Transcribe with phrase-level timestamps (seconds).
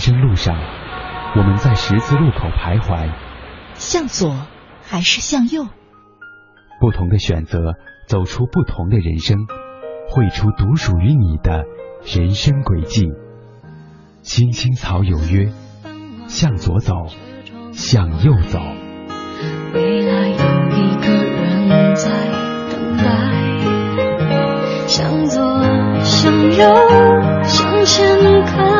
[0.00, 0.56] 生路上，
[1.36, 3.12] 我们在十字路口徘徊，
[3.74, 4.34] 向左
[4.82, 5.66] 还是向右？
[6.80, 7.74] 不同的选择，
[8.06, 9.46] 走出不同的人生，
[10.08, 11.66] 绘出独属于你的
[12.02, 13.12] 人生轨迹。
[14.22, 15.52] 青青草有约，
[16.28, 16.94] 向左走，
[17.72, 18.58] 向右走。
[19.74, 22.10] 未来有一个人在
[22.72, 23.04] 等待，
[24.86, 25.62] 向左，
[26.02, 26.64] 向右，
[27.44, 28.79] 向前看。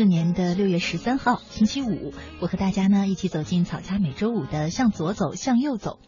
[0.00, 2.14] 四年的六月十三号，星期五。
[2.40, 6.00] 我和大家呢一起走进草家每周五的向左走，向右走。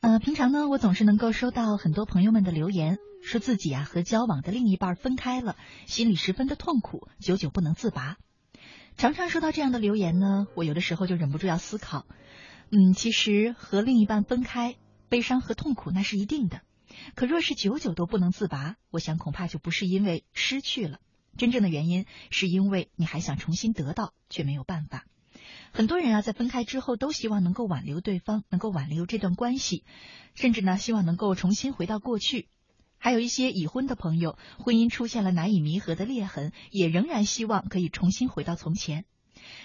[0.00, 8.18] 呃，平常呢，我总是能够收到很多朋友们的留言，说自己啊和交往的另一半分开了，心里十分的痛苦，久久不能自拔。
[8.98, 12.04] 常常收到这样的留言呢，我有的时候就忍不住要思考，
[12.70, 14.76] 嗯，其实和另一半分开，
[15.08, 16.60] 悲伤和痛苦那是一定的。
[17.14, 20.98] 可若是久久都不能自拔，我想恐怕就不是因为失去了，
[21.38, 25.06] 真正的原因是因为你还想重新得到，却没有办法。
[25.72, 29.84] 很多人啊，在分开之后都希望能够挽留对方，能够挽留这段关系，
[30.34, 32.48] 甚至呢，希望能够重新回到过去。
[32.98, 39.04] 还有一些已婚的朋友，婚姻出现了难以弥合的裂痕，也仍然希望可以重新回到从前。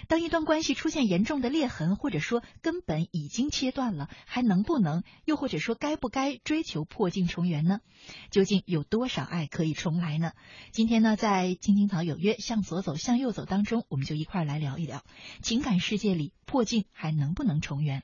[0.08, 7.80] 当一段关系出现严重的裂痕，或者说根本已经切断了，还能不能，又或者说该不该追求破镜重圆呢？
[8.30, 10.32] 究竟有多少爱可以重来呢？
[10.72, 15.02] 今天呢，在青青草有约，向左走，向右走当中，我们就一块儿来聊一聊
[15.42, 18.02] 情感世界里破镜还能不能重圆。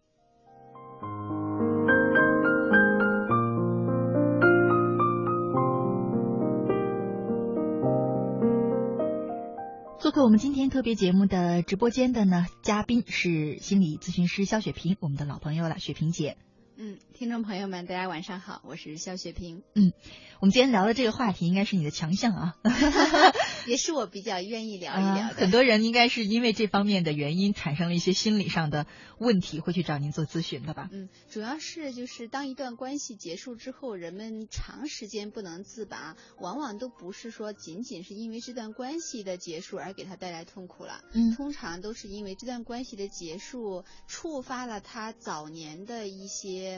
[10.11, 16.37] 做客我们今天特别节目的直播间的呢，嘉宾是心理咨询师肖雪萍，我们的老朋友了，雪萍姐。
[16.83, 19.93] 嗯，听众朋友们，大家晚上好，我是肖雪萍，嗯
[20.41, 22.57] 我们今天聊的这个话题应该是你的强项啊，
[23.69, 25.21] 也是我比较愿意聊一聊的。
[25.21, 28.87] 啊很多人应该是因为这方面的原因产生了一些心理上的
[29.19, 30.89] 问题，会去找您做咨询的吧？
[30.91, 46.70] 嗯，主要是就是当一段关系结束之后，人们长时间不能自拔，往往都不是说仅仅是因为这段关系的结束而给他带来痛苦了，嗯通常都是因为这段关系的结束触发了他早年的一些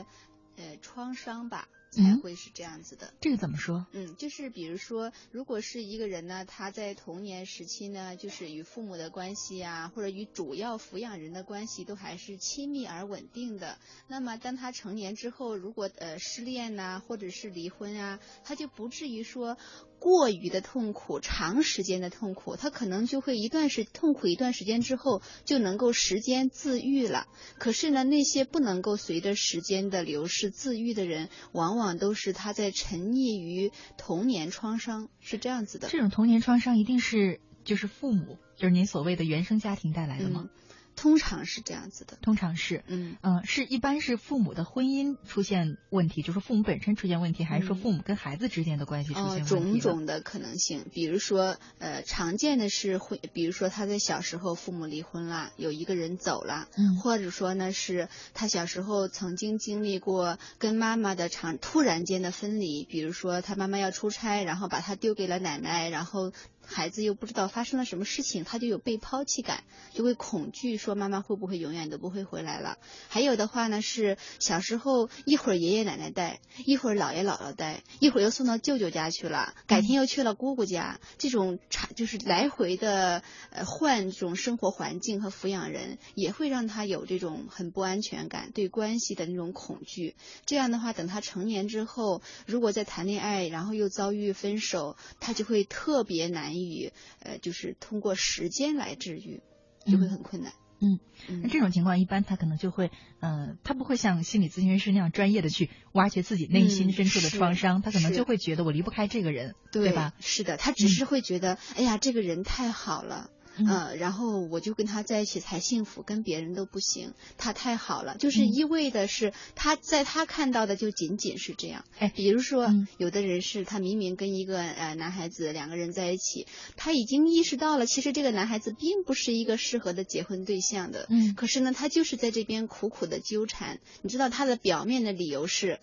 [0.57, 3.13] 呃创伤吧，才嗯会是这样子的。
[3.21, 3.85] 这个怎么说？
[3.91, 13.77] 嗯，就是比如说，如果是一个人呢，他在童年时期呢，就是与父母的关系啊，或者与主要抚养人的关系都还是亲密而稳定的。
[14.07, 19.57] 那么，当他成年之后，如果呃失恋呐、或者是离婚啊，他就不至于说
[20.03, 27.25] 过于的痛苦，长时间的痛苦，他可能就会一段时痛苦一段时间之后，就能够时间自愈了。
[27.57, 35.87] 可是呢，那些不能够随着时间的流逝自愈的人，往往都是他在沉溺于童年创伤，是这样子的。
[35.87, 40.49] 这种童年创伤一定是就是父母，就是您所谓的原生家庭带来的吗？
[40.49, 40.49] 嗯，
[40.95, 42.17] 通常是这样子的。
[42.21, 49.93] 通常是，嗯嗯、是一般是父母的婚姻出现问题，就是父母本身出现问题，还是说嗯父母跟孩子之间的关系出现哦，问题种？
[49.97, 66.31] 种的可能性，比如说，呃，常见的是会，比如说他在小时候父母离婚了，有一个人走了，嗯或者说呢是他小时候曾经经历过跟妈妈的长突然间的分离，比如说他妈妈要出差，然后把他丢给了奶奶，然后
[66.65, 69.63] 孩子又不知道发生了什么事情，他就有被抛弃感，
[69.93, 72.77] 就会恐惧说妈妈会不会永远都不会回来了。
[73.09, 90.15] 还有的话呢是小时候一会儿爷爷奶奶带，一会儿姥爷姥姥带，一会儿又送到舅舅家去了，改天又去了姑姑家，这种差就是来回的呃换这种生活环境和抚养人，也会让他有这种很不安全感，对关系的那种恐惧。
[90.45, 99.41] 这样的话，等他成年之后，如果在谈恋爱，然后又遭遇分手，他就会特别难以呃，就是通过时间来治愈，
[99.85, 100.53] 就会很困难。
[100.85, 102.91] 嗯嗯那这种情况一般他可能就会，
[103.21, 110.13] 呃，他不会像心理咨询师那样专业的去挖掘自己内心嗯深处的创伤，他可能就会觉得我离不开这个人，对吧？
[110.19, 113.29] 是的，他只是会觉得，哎呀，这个人太好了。
[113.57, 117.13] 嗯呃，然后我就跟他在一起才幸福，跟别人都不行。
[117.37, 121.85] 他太好了，就是嗯一味的是他在他看到的就仅仅是这样。
[121.99, 131.07] 哎比如说，嗯有的人是他明明跟一个呃男孩子两个人在一起，他已经意识到了，其实这个男孩子并不是一个适合的结婚对象的。
[131.09, 133.79] 嗯可是呢，他就是在这边苦苦的纠缠。
[134.01, 135.79] 你知道他的表面的理由是。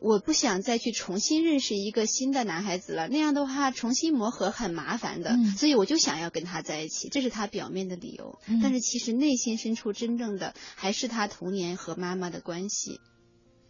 [0.00, 8.38] 我不想再去重新认识一个新的男孩子了，那样的话重新磨合很麻烦的，嗯所以我就想要跟他在一起，这是他表面的理由。
[8.46, 13.00] 嗯但是其实内心深处真正的还是他童年和妈妈的关系，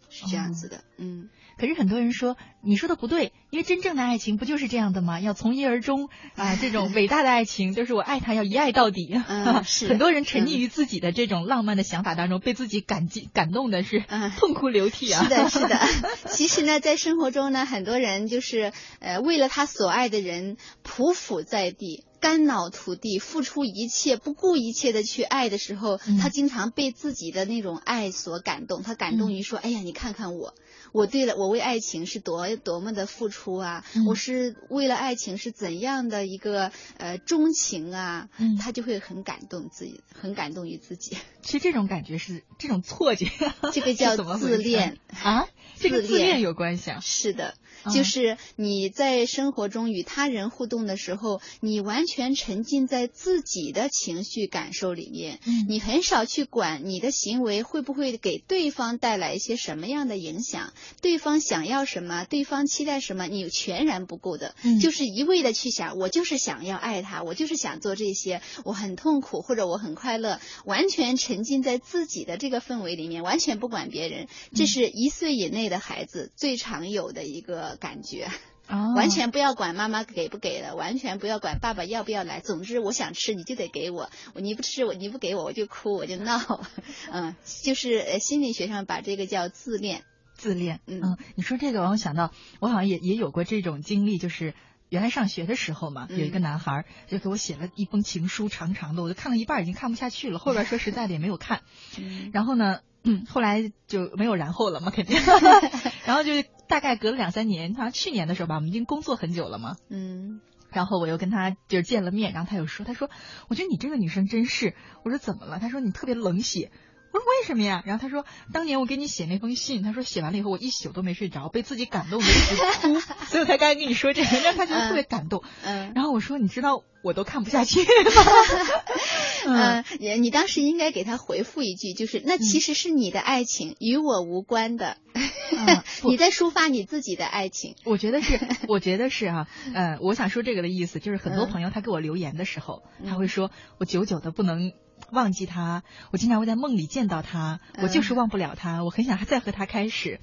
[0.09, 0.83] 是这样子的。
[0.97, 5.19] 嗯，可是很多人说你说的不对，因为真正的爱情不就是这样的吗？
[5.19, 9.19] 要从一而终啊， 这种伟大的爱情就是我爱他要一爱到底。
[9.27, 15.23] 嗯 是很多人沉溺嗯于自己的这种浪漫的想法当中，被自己感激感动的是嗯痛哭流涕啊。
[15.23, 15.79] 是的，是的。
[16.29, 22.03] 其实呢，在生活中呢，很多人就是呃，为了他所爱的人匍匐在地。
[22.21, 28.83] 肝脑涂地，付出一切，不顾一切的去爱的时候，嗯他经常被自己的那种爱所感动。
[28.83, 30.53] 他感动于说：“哎呀，你看看我，
[30.91, 33.83] 我对了，我为爱情是多多么的付出啊！
[33.95, 41.17] 嗯我是为了爱情是怎样的一个呃钟情啊！”嗯他就会很感动自己，很感动于自己。
[41.41, 43.29] 其实这种感觉是这种错觉，
[43.71, 45.47] 这个叫自恋啊，
[45.77, 46.99] 这个自恋有关系啊。
[47.01, 47.58] 是的，嗯
[47.93, 55.65] 就是你在生活中与他人互动的时候，你完全沉浸在自己的情绪感受里面，嗯。
[55.67, 64.79] 你很少去管你的行为会不会给对方带来一些什么样的影响，对方想要什么，对方期待什么，你全然不顾的，嗯。
[64.79, 78.27] 就是一味的去想，我就是想要爱他，我就是想做这些，我很痛苦或者我很快乐，完全沉浸在自己的这个氛围里面，完全不管别人，这是一岁以内的孩子最常有的一个感觉。
[78.67, 82.39] 哦 完全不要管妈妈给不给的，完全不要管爸爸要不要来。
[82.39, 86.61] 总之，我想吃你就得给我，我你不吃我你不给我我就哭我就闹，
[87.11, 90.03] 嗯，就是呃心理学上把这个叫自恋。
[90.35, 90.79] 自恋。
[90.85, 94.53] 嗯你说这个让我想到，我好像也也有过这种经历，就是。
[94.89, 101.61] 原来上学的时候嘛，嗯有一个男孩就给我写了一封情书，长长的，我就看了一半已经看不下去了，后边说实在的也没有看。
[101.99, 105.15] 嗯然后呢，嗯，后来就没有然后了嘛，肯定。
[106.07, 106.31] 然后就
[106.69, 109.75] 大概隔了两三年，好像去年的时候吧，我们已经工作很久了嘛。
[109.89, 110.39] 嗯
[110.71, 113.09] 然后我又跟他就是见了面，然后他又说，他说，
[113.47, 115.57] 我觉得你这个女生真是，我说怎么了？
[115.57, 116.71] 他说你特别冷血。
[117.11, 117.81] 我说为什么呀？
[117.85, 125.43] 然后他说，当年我给你写那封信，他说写完了以后我一宿都没睡着，被自己感动的一直哭， 所以我才刚才跟你说这个，让他觉得特别感动。
[125.63, 127.87] 嗯然后我说，你知道我都看不下去 吗？
[129.47, 134.97] 嗯嗯，你你当时应该给他回复一句，就是那其实是你的爱情，与我无关的。
[135.13, 137.75] 嗯你在抒发你自己的爱情。
[137.83, 144.71] 我觉得是，我觉得是啊，呃，我想说这个的意思就是，很多嗯朋友他给我留言的时候，他嗯会说我久久的不能
[145.11, 150.19] 忘记他，我经常会在梦里见到他，我嗯就是忘不了他，我很想再和他开始。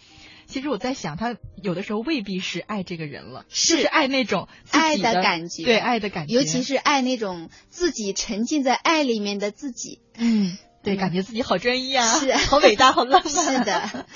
[0.47, 3.75] 其实我在想，他有的时候未必是爱这个人了，是。
[3.75, 5.64] 就是爱那种自爱己的感觉。
[5.64, 10.00] 对爱的感觉，尤其是爱那种自己沉浸在爱里面的自己。
[10.14, 10.56] 嗯，
[10.87, 13.45] 对，嗯感觉自己好专一啊，是好伟大，好浪漫。
[13.45, 14.07] 是的，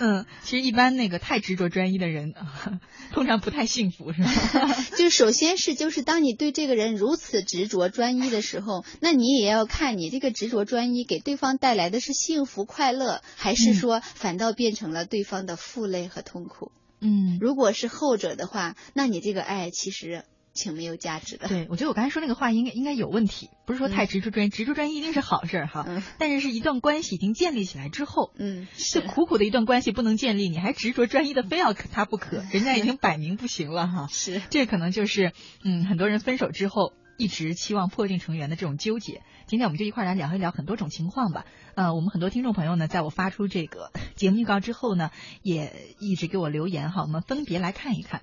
[0.00, 2.34] 嗯，其实一般那个太执着专一的人，
[3.12, 4.30] 通常不太幸福，是吧？
[4.96, 16.72] 就首先是就是当你对这个人如此执着专一的时候，那你也要看你这个执着专一给对方带来的是幸福快乐，还是嗯说反倒变成了对方的负累和痛苦。
[17.00, 20.24] 嗯如果是后者的话，那你这个爱其实
[20.56, 21.46] 情没有价值的。
[21.46, 25.84] 对，我觉得我刚才说那个话应该应该有问题，不是说太执着专一，执着专一一定是好事儿哈。
[25.86, 34.08] 嗯但是是一段关系已经建立起来之后，嗯，这苦苦的一段关系不能建立，你还执着专一的非要他不可，人家已经摆明不行了哈。
[34.10, 35.32] 是 这可能就是
[35.62, 39.22] 嗯很多人分手之后一直期望破镜重圆的这种纠结。
[39.46, 41.44] 今天我们就一块儿来聊一聊很多种情况吧。
[41.76, 45.10] 呃，我们很多听众朋友呢，在我发出这个 节目预告之后呢，
[45.42, 48.22] 也一直给我留言哈，我们分别来看一看。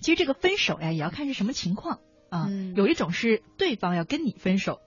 [0.00, 2.00] 其实这个分手呀，也要看是什么情况
[2.30, 2.46] 啊。
[2.48, 4.80] 嗯有一种是对方要跟你分手，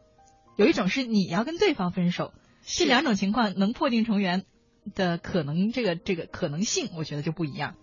[0.58, 2.34] 有一种是你要跟对方分手。
[2.64, 4.46] 这两种情况能破镜重圆
[4.94, 7.76] 的可能，这个这个可能性，我觉得就不一样。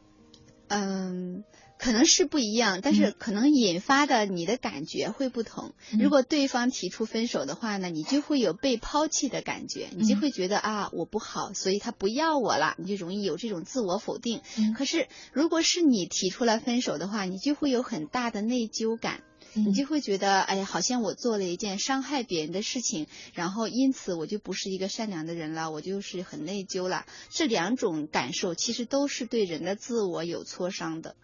[0.68, 1.44] 嗯，
[1.78, 5.74] 可能是不一样，但是可能引发的你的感觉会不同。
[5.92, 14.42] 嗯如果对方提出分手的话呢，你就会有被抛弃的感觉，你就嗯会觉得啊，我不好，所以他不要我了，你就容易有这种自我否定。
[14.58, 19.22] 嗯可是如果是你提出来分手的话，你就会有很大的内疚感。
[19.66, 27.04] 你就会觉得，哎呀，好像我做了一件伤害别人的事情，然后因此我就不是一个善良的人了，我就是很内疚了。
[27.30, 31.16] 这两种感受其实都是对人的自我有挫伤的。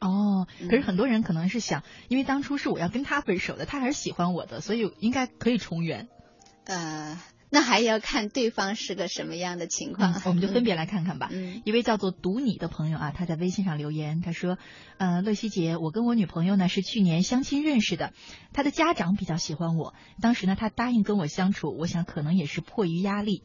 [0.00, 6.08] 哦，嗯可是很多人可能是想，因为当初是我要跟他分手的，他还是喜欢我的，所以应该可以重圆。
[6.64, 7.20] 呃，
[7.54, 10.14] 那还要看对方是个什么样的情况。
[10.14, 11.28] 嗯我们就分别来看看吧。
[11.30, 14.56] 嗯一位叫做读你的朋友啊，他在微信上留言，他说
[14.96, 18.14] ：“呃，乐西姐，我跟我女朋友呢是去年相亲认识的，
[18.54, 19.92] 她的家长比较喜欢我，
[20.22, 23.42] 当时呢她答应跟我相处，我想可能也是迫于压力。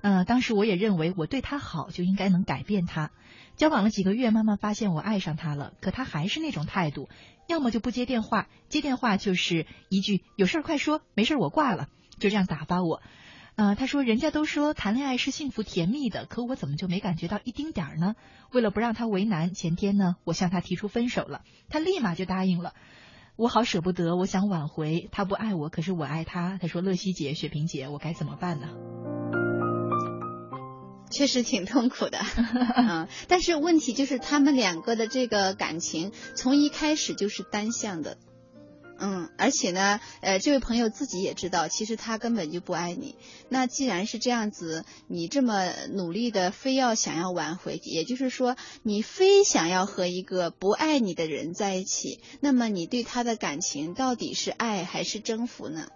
[0.00, 3.12] 呃，当时我也认为我对她好就应该能改变她。
[3.56, 7.08] 交往了几个月，慢慢发现我爱上她了，可她还是那种态度，
[7.46, 11.86] 要么就不接电话，接电话就是一句有事儿快说，没事儿我挂了，
[12.18, 13.00] 就这样打发我。
[13.56, 18.16] 呃，他说人家都说谈恋爱是幸福甜蜜的，可我怎么就没感觉到一丁点儿呢？
[18.52, 22.74] 为了不让他为难，前天呢，我向他提出分手了，他立马就答应了。
[23.36, 26.58] 我好舍不得，我想挽回，他不爱我，可是我爱他。
[26.60, 28.68] 他说乐西姐、雪萍姐，我该怎么办呢？
[31.10, 32.18] 确实挺痛苦的，
[32.76, 38.18] 嗯，但是问题就是他们两个的这个感情从一开始就是单向的，
[38.98, 43.16] 嗯，而且呢，呃，这位朋友自己也知道，其实他根本就不爱你。
[43.48, 55.88] 那既然是这样子，你这么努力的非要想要挽回，也就是说，你非想要和一个不爱你的人在一起，那么你对他的感情到底是爱还是征服呢？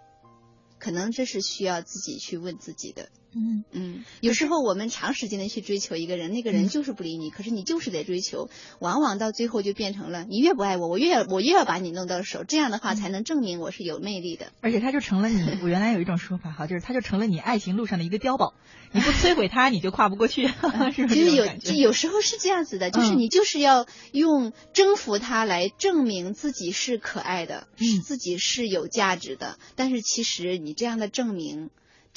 [0.77, 3.09] 可能这是需要自己去问自己的。
[3.35, 14.51] 嗯嗯，有时候我们长时间的去追求一个人，那个人就是不理你，可是你就是得追求，往往到最后就变成了你越不爱我，我越要我越要把你弄到手，这样的话才能证明我是有魅力的。
[14.61, 18.55] 而且他就成了你， 我原来有一种说法哈，就是他就成了你爱情路上的一个碉堡，
[18.91, 20.47] 你不摧毁他，你就跨不过去，
[20.95, 21.89] 是不是这就是有？
[21.89, 29.59] 有时候是这样子的，就是嗯你就是要用征服他来证明自己是可爱的，嗯是自己是有价值的。
[29.75, 31.69] 但是其实你这样的证明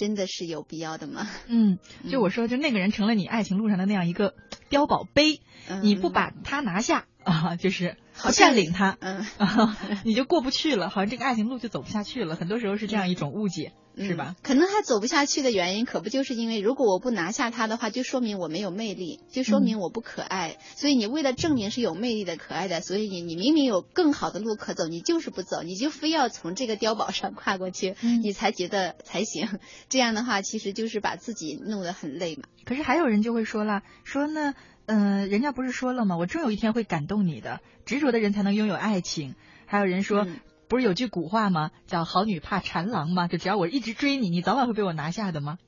[0.02, 1.28] 真的是有必要的吗？
[1.46, 1.78] 嗯，
[2.10, 4.34] 就我说，就那个人成了你爱情路上的那样一个
[4.68, 12.34] 碉堡碑，嗯你不把他拿下啊，就是好占领他，嗯啊， 你就过不去了，好像这个爱情路就走不下去了。
[12.34, 14.42] 很多时候是这样一种误解，是吧嗯？
[14.42, 20.56] 可能他走不下去的原因，可不就是因为如果我不拿下他的话，就说明我没有魅力，就说嗯明我不可爱。
[20.76, 29.48] 所以你为了证明是有魅力的、可爱的，所以你你明明有更好的路可走，你就是不走，你就非要从这个碉堡上跨过去，嗯你才觉得才行。
[29.88, 32.44] 这样的话，其实就是把自己弄得很累嘛。
[32.64, 34.54] 可是还有人就会说了，说呢，
[34.86, 36.16] 呃，人家不是说了吗？
[36.16, 39.34] 我终有一天会感动你的，执着的人才能拥有爱情。
[39.66, 40.36] 还有人说，嗯
[40.72, 41.70] 不是有句古话吗？
[41.86, 43.28] 叫“好女怕缠郎”吗？
[43.28, 45.58] 就只要我一直追你，你早晚会被我拿下的吗？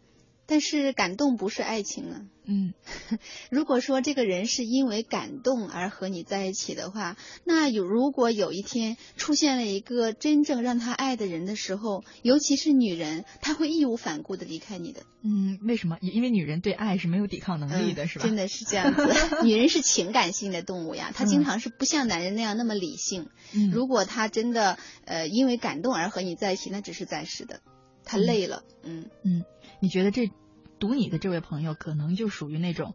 [0.47, 2.21] 但是感动不是爱情啊。
[2.47, 2.75] 嗯
[3.51, 15.05] 如果说这个人是因为感动而和你在一起的话，那有如果有一天出现了一个真正让他爱的人的时候，尤其是女人，她会义无反顾的离开你的。
[15.23, 15.97] 嗯，为什么？
[16.03, 18.27] 因为女人对爱是没有抵抗能力的，嗯是吧？
[18.27, 19.09] 真的是这样子。
[19.43, 23.29] 女人是情感性的动物呀，她经常是不像男人那样那么理性。
[23.55, 27.61] 嗯，如果她真的呃因为感动而和你在一起，那只是暂时的，
[28.05, 28.65] 她累了。
[28.83, 29.45] 嗯嗯，
[29.85, 30.31] 你觉得这
[30.79, 32.95] 读你的这位朋友可能就属于那种，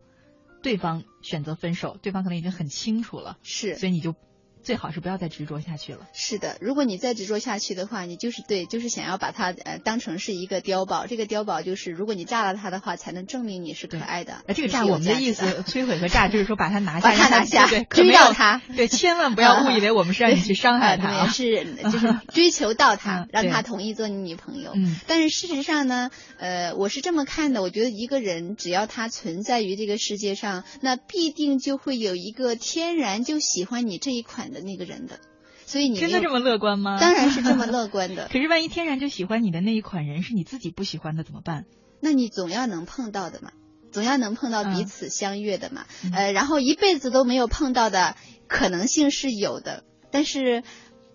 [0.63, 3.75] 对方选择分手，对方可能已经很清楚了，是。
[3.75, 4.15] 所以你就
[4.63, 6.08] 最好是不要再执着下去了。
[6.13, 11.08] 是的，如果你再执着下去的话，你就是对，就是想要把它呃当成是一个碉堡。
[11.08, 14.44] 这个碉堡就是，如果你炸了它的话，才能证明你是可爱的。
[14.48, 21.34] 哎，这个炸我们的意思，摧毁和炸就是说把它拿下， 把它拿下 追到它对，千万不要 误以为我们是让你去伤害他啊，啊对，。
[21.34, 24.72] 是就是追求到他嗯，对让他同意做你女朋友。
[24.75, 35.20] 嗯但是事实上呢，呃，我是这么看的，我觉得一个人只要他存在于这个世界上，那必定就会有一个天然就喜欢你这一款的那个人的。
[35.65, 36.98] 所以你真的这么乐观吗？
[37.01, 38.27] 当然是这么乐观的。
[38.32, 41.65] 可是万一天然就喜欢你的那一款人是你自己不喜欢的怎么办？
[42.01, 43.51] 那你总要能碰到的嘛，
[43.91, 45.86] 总要能碰到彼嗯此相悦的嘛。
[46.13, 48.15] 呃，然后一辈子都没有碰到的
[48.48, 50.63] 可能性是有的，但是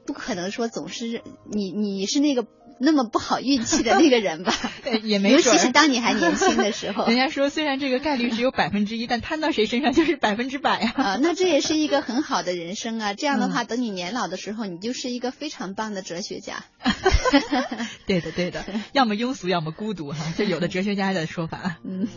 [0.07, 2.47] 不可能说总是你你是那个
[2.79, 4.53] 那么不好运气的那个人吧？
[4.83, 7.07] 对， 也没尤准儿其是当你还年轻的时候。
[7.09, 10.93] 人家说，虽然这个概率只有百分之一，但摊到谁身上就是百分之百啊！
[11.03, 13.15] 啊，那这也是一个很好的人生啊！
[13.15, 16.65] 这样的话，嗯等你年老的时候，你就是一个非常棒的哲学家。
[18.07, 21.77] 对的，对的，要么庸俗，要么孤独哈，这有的哲学家的说法。
[21.85, 22.09] 嗯，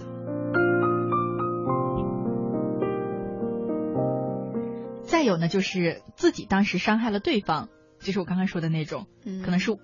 [5.06, 7.70] 再有呢，就是自己当时伤害了对方，
[8.02, 9.78] 就是我刚刚说的那种，嗯可能是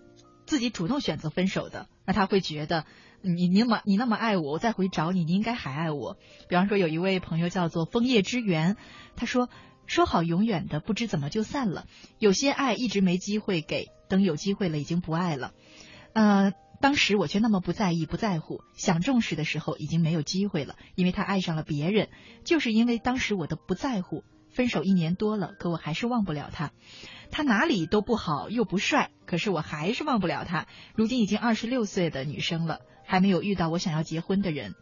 [0.54, 2.86] 自己主动选择分手的，那他会觉得
[3.24, 6.16] 你你那么你那么爱我，我再回找你，你应该还爱我。
[6.48, 8.78] 比方说有一位朋友叫做枫叶之源，
[9.16, 9.50] 他说
[9.88, 11.88] 说好永远的，不知怎么就散了，
[12.20, 15.54] 有些爱一直没机会给，等有机会了已经不爱了。
[16.14, 22.10] 呃，当时我却那么不在意、不在乎，想重视的时候已经没有机会了，因为他爱上了别人，
[22.44, 24.24] 就是因为当时我的不在乎。
[24.54, 26.72] 分手一年多了，可我还是忘不了他。
[27.32, 30.68] 他哪里都不好，又不帅，可是我还是忘不了他。
[30.96, 34.76] 如今已经二十六岁的女生了，还没有遇到我想要结婚的人。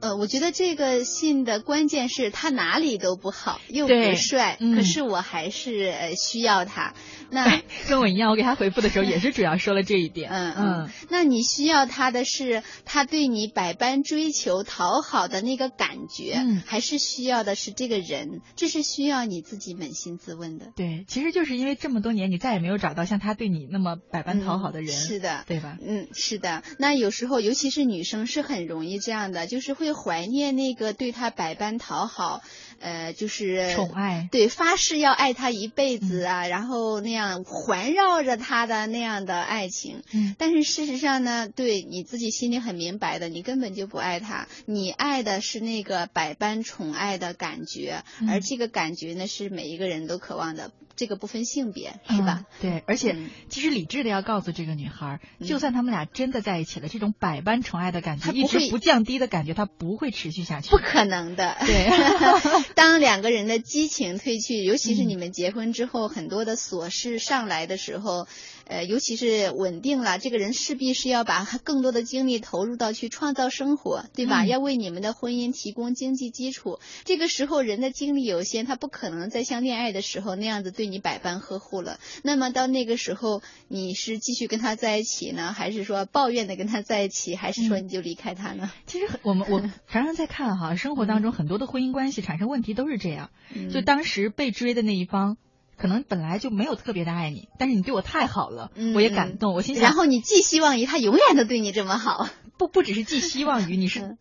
[0.00, 6.94] 呃，我觉得这个信的关键是他哪里都不好，又不帅，嗯可是我还是呃需要他。
[7.30, 10.30] 那跟我一样，我给他回复的时候也是主要说了这一点。
[10.30, 18.40] 嗯嗯，那你需要他的是他对你百般追求、讨好的那个感觉，嗯还是需要的是这个人？
[18.56, 20.72] 这是需要你自己扪心自问的。
[20.74, 25.76] 对，其实就是因为这么多年你再也没有找到像他对你那么百般讨好的人，嗯是的，对吧？
[25.86, 26.62] 嗯，是的。
[26.78, 32.42] 那有时候，尤其是女生，是很容易这样的，就是会怀念那个对他百般讨好，
[32.80, 40.02] 呃，就是宠爱，对，发誓要爱他一辈子嗯啊，然后那样环绕着他的那样的爱情。
[40.12, 52.40] 嗯但是事实上呢，对你自己心里很明白的，你根本就不爱他，你爱的是那个百般宠爱的感觉，嗯而这个感觉呢，是每一个人都渴望的，这个不分性别，是吧？
[52.40, 60.68] 嗯对，而且嗯其实理智的要告诉这个女孩，嗯就算他们俩真的在一起了，这种百般宠爱的感觉，一直不降低的感觉，它不会持续下去。
[60.70, 61.56] 不可能的。
[61.60, 61.88] 对
[62.74, 68.26] 当两个人的激情褪去，尤其是嗯你们结婚之后，很多的琐事上来的时候，
[68.68, 74.44] 呃，尤其是稳定了，这个人势必是要把 更多的精力投入到去创造生活，对吧？
[74.44, 76.78] 嗯要为你们的婚姻提供经济基础。
[77.04, 81.98] 这个时候人的精力有限，他不可能再像恋爱的时候那样子对你百般呵护了。
[82.22, 88.70] 那么到那个时候，你是继续跟他在一起呢，还是说抱怨的跟他在一起，还是说嗯你就离开他呢？
[88.86, 93.30] 其实很我们我 常常在看哈，生活当中很多的婚姻关系产生问题都是这样，
[93.72, 95.36] 就嗯当时被追的那一方。
[95.78, 99.54] 可能本来就没有特别的爱你，但是你对我太好了，嗯我也感动。
[99.54, 104.18] 我心想，然后你寄希望于他永远都对你这么好， 不不只是寄希望于你是嗯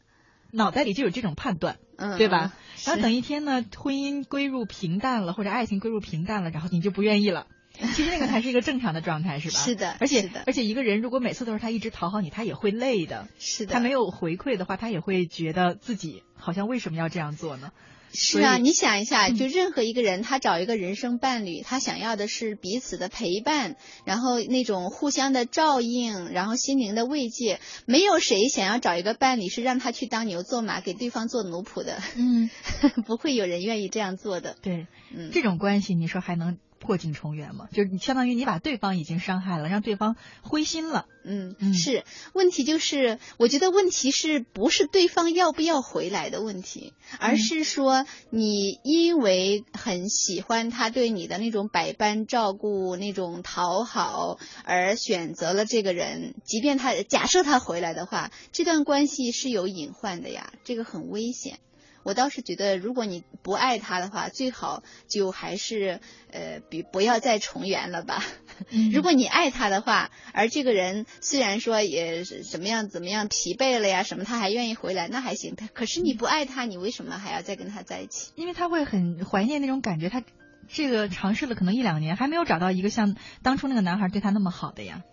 [0.52, 2.54] 脑袋里就有这种判断，嗯，对吧？
[2.56, 7.48] 嗯然后等一天呢，婚姻归入平淡了，或者爱情归入平淡了，然后你就不愿意了。
[7.74, 9.60] 其实那个才是一个正常的状态，是吧？
[9.60, 13.28] 是的而且是而且一个人如果每次都是他一直讨好你，他也会累的。
[13.39, 17.72] 是的，他没有回馈的话，他也会觉得自己好像为什么要这样做呢？
[18.19, 23.75] 是啊，你想一下，嗯就任何一个人，他找一个人生伴侣，他想要的是彼此的陪伴，
[24.06, 27.60] 然后那种互相的照应，然后心灵的慰藉。
[27.86, 32.49] 没有谁想要找一个伴侣是让他去当牛做马，给对方做奴仆的，嗯，
[33.06, 34.56] 不会有人愿意这样做的。
[34.63, 37.67] 对，嗯，这种关系你说还能破镜重圆嘛？
[37.71, 41.05] 就是你相当于你把对方已经伤害了，让对方灰心了。
[41.29, 56.35] 嗯，嗯是问题就是，我觉得问题是不是对方要不要回来的问题，而嗯是说你因为很喜欢他对你的那种百般照顾、那种讨好，而选择了这个人。
[56.45, 61.59] 即便他假设他回来的话，这段关系是有隐患的呀，这个很危险。
[62.08, 66.00] 我倒是觉得，如果你不爱他的话，最好就还是
[66.32, 68.24] 呃，比不要再重圆了吧。
[68.70, 75.58] 嗯如果你爱他的话，而这个人虽然说也是怎么样怎么样疲惫了呀，什么他还愿意回来，那还行。
[75.58, 78.32] 他可是你不爱他，你为什么还要再跟他在一起？
[78.36, 80.24] 因为他会很怀念那种感觉，他
[80.70, 85.04] 这个尝试了可能一两年，还没有找到一个像当初那个男孩对他那么好的呀。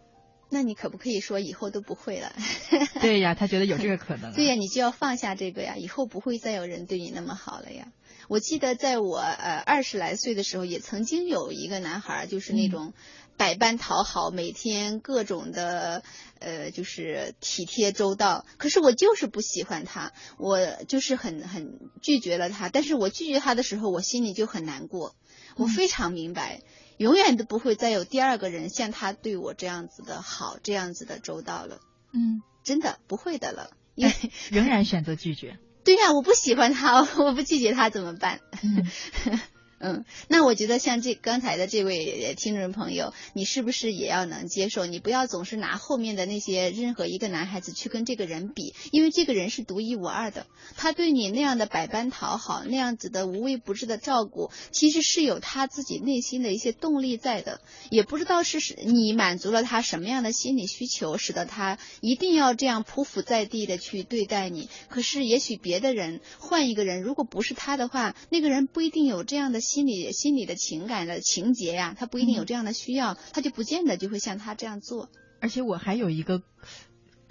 [0.54, 2.32] 那你可不可以说以后都不会了？
[3.02, 4.32] 对呀，他觉得有这个可能啊。
[4.36, 7.88] 对呀，你就要放下这个呀，以后不会再有人对你那么好了呀。
[8.28, 12.94] 我记得在我呃二十来岁的时候，也曾经有一个男孩，就是那种
[13.36, 16.04] 百般讨好，每天各种的
[16.38, 18.46] 呃就是体贴周到。
[18.56, 22.68] 可是我就是不喜欢他，我就是很很拒绝了他。
[22.68, 25.16] 但是我拒绝他的时候，我心里就很难过。
[25.56, 26.62] 我嗯非常明白，
[26.98, 31.80] 永远都不会再有第二个人像他对我这样子的好，这样子的周到了。
[32.12, 34.14] 嗯，真的不会的了，因为
[34.50, 35.58] 仍然选择拒绝。
[35.84, 38.40] 对呀、我不喜欢他，我不拒绝他怎么办？
[38.62, 38.86] 嗯
[39.84, 44.86] 嗯，那我觉得像这刚才的这位听众朋友，你是不是也要能接受？
[44.86, 50.46] 你不要总是拿后面的那些任何一个男孩子去跟这个人比，因为这个人是独一无二的。
[50.74, 57.60] 他对你那样的百般讨好，那样子的无微不至的照顾，其实是有他自己内心的一些动力在的。
[57.90, 64.70] 也不知道是是你满足了他什么样的心理需求，使得他一定要这样匍匐在地的去对待你。
[64.88, 75.08] 可是也许别的人换一个人，如果不是他的话，那个人不一定有这样的理心理的情感的情节呀、他不一定有这样的需要，他就不见得就会像他这样做。
[75.40, 76.42] 而且我还有一个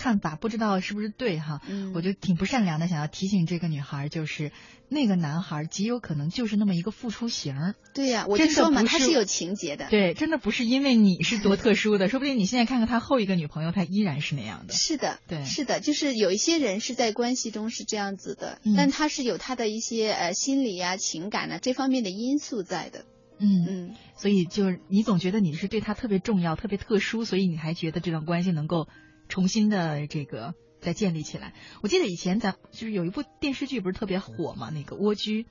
[0.04, 4.52] 看法，不知道是不是对哈，嗯我就挺不善良的，想要提醒这个女孩，就是
[4.90, 7.76] 那个男孩极有可能就是那么一个付出型儿。
[7.94, 9.88] 对呀、我就说嘛，他是有情节的。
[9.90, 14.74] 对，真的不是因为你是多特殊的， 说不定你现在看看他后一个女朋友，他依然是那样的。
[14.74, 23.06] 是的，对是的，就是有一些人是在关系中是这样子的，嗯但他是有他的一些呃心理呀、情感啊这方面的因素在的。
[23.40, 28.88] 嗯，嗯，所以就是你总觉得你是对他特别重要、特别特殊，所以你还觉得这段关系能够
[29.30, 31.54] 重新的这个再建立起来。
[31.82, 35.44] 我记得以前咱就是有一部电视剧不是特别火嘛，那个《蜗居》，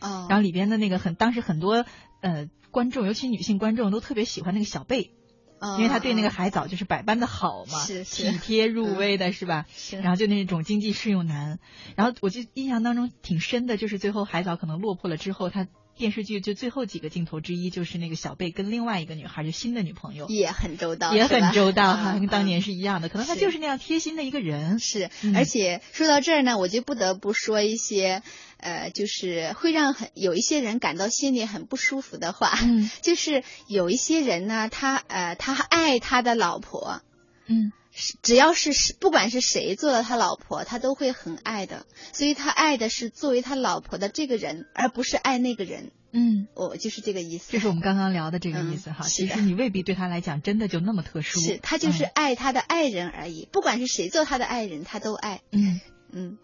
[0.00, 1.84] 哦，然后里边的那个很当时很多
[2.20, 5.12] 呃观众，尤其女性观众都特别喜欢那个小贝，
[5.58, 6.30] 哦因为他对那个哦。
[6.30, 8.30] 海藻就是百般的好嘛，是是。
[8.30, 9.66] 体贴入微的是吧？
[9.74, 10.00] 是。
[10.00, 11.58] 然后就那种经济适用男，
[11.96, 15.66] 然后我就印象当中挺深的，就是最后海藻可能落魄了之后，他
[15.98, 20.26] 电视剧就最后几个镜头之一就是那个小贝跟另外一个女孩，就新的女朋友。
[20.28, 22.62] 也很周到，也很周到哈，嗯跟当年嗯。
[22.62, 24.78] 是一样的，可能他就是那样贴心的一个人。
[24.78, 28.22] 是嗯，而且说到这儿呢，我就不得不说一些，
[28.58, 32.88] 呃，就是会让很有一些人感到心里很不舒服的话，嗯。
[33.02, 37.02] 就是有一些人呢，他呃，他爱他的老婆，
[37.46, 37.72] 嗯。
[37.87, 37.87] 是
[38.22, 45.90] 只要是是不管是谁做了他老婆，他都会很爱的，所以他爱的是作为他老婆的这个人，而不是爱那个人。
[46.10, 47.52] 嗯，我就是这个意思。
[47.52, 49.04] 就是我们刚刚聊的这个意思哈。
[49.04, 51.40] 嗯其实你未必对他来讲真的就那么特殊。
[51.40, 55.42] 是他就是嗯爱他的爱人而已，不管是谁做他的爱人，他都爱。
[55.50, 55.80] 嗯。
[56.12, 56.38] 嗯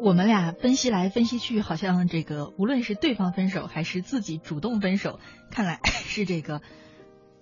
[0.00, 5.20] 我们俩分析来分析去，好像这个无论是对方分手还是自己主动分手，
[5.52, 6.60] 看来是这个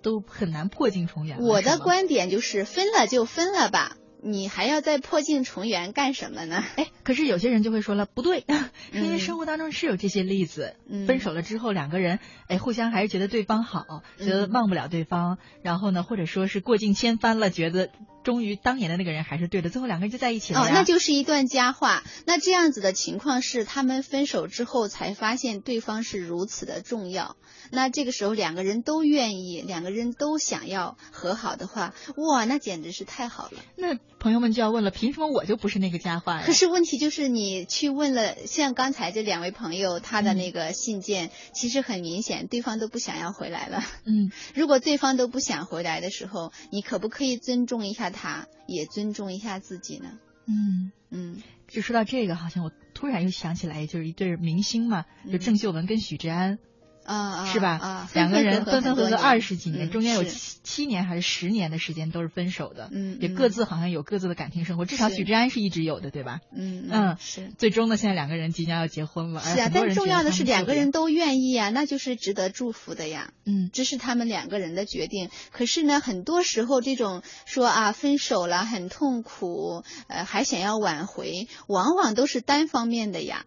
[0.01, 1.39] 都很难破镜重圆。
[1.39, 6.63] 我的观点就是分了就分了吧，你还要再破镜重圆干什么呢？
[6.75, 8.45] 哎，可是有些人就会说了，不对，
[8.93, 17.89] 因为嗯生活当中是有这些例子，嗯分手了之后两个人哎互相还是觉得对方好，觉得嗯忘不了对方，然后呢，或者说是过尽千帆了，觉得
[18.23, 22.03] 终于当年的那个人还是对的，最后两个人就在一起了哦，那就是一段佳话。
[22.25, 27.35] 那这样子的情况是，他们分手之后才发现对方是如此的重要。
[27.71, 33.59] 那这个时候两个人都愿意，两个人都想要和好的话，哇，那简直是太好了。
[33.75, 36.45] 那朋友们就要问了，凭什么我就不是那个佳话呀？
[36.45, 43.83] 可是问题就是，你去问了，像刚才这两位朋友他的那个信件，其实很明显，对方都不想要回来了。
[44.05, 50.19] 嗯，如果对方都不想回来的时候，你可不可以尊重一下他，也尊重一下自己呢？
[50.47, 50.91] 嗯。
[51.09, 56.57] 嗯就说到这个，好像我突然又想起来，就是一对明星嘛，就嗯郑秀文跟许志安，啊
[57.05, 57.69] 啊，是吧？
[57.77, 66.39] 啊，两个人分分分合合二十几年，嗯中间有七七年还是十年的时间都是分手的，嗯嗯也各自好像有各自的感情生活，至少许志安是一直有的，对吧？
[66.55, 67.51] 嗯嗯是。
[67.57, 73.31] 最终呢，现在两个人即将要结婚了，是啊，但重要的是两个人都愿意啊，那就是值得祝福的呀。
[73.45, 75.29] 嗯这是他们两个人的决定。
[75.51, 83.45] 可是呢，很多时候这种说啊分手了很痛苦，呃还想要挽回，往往都是单方面的呀。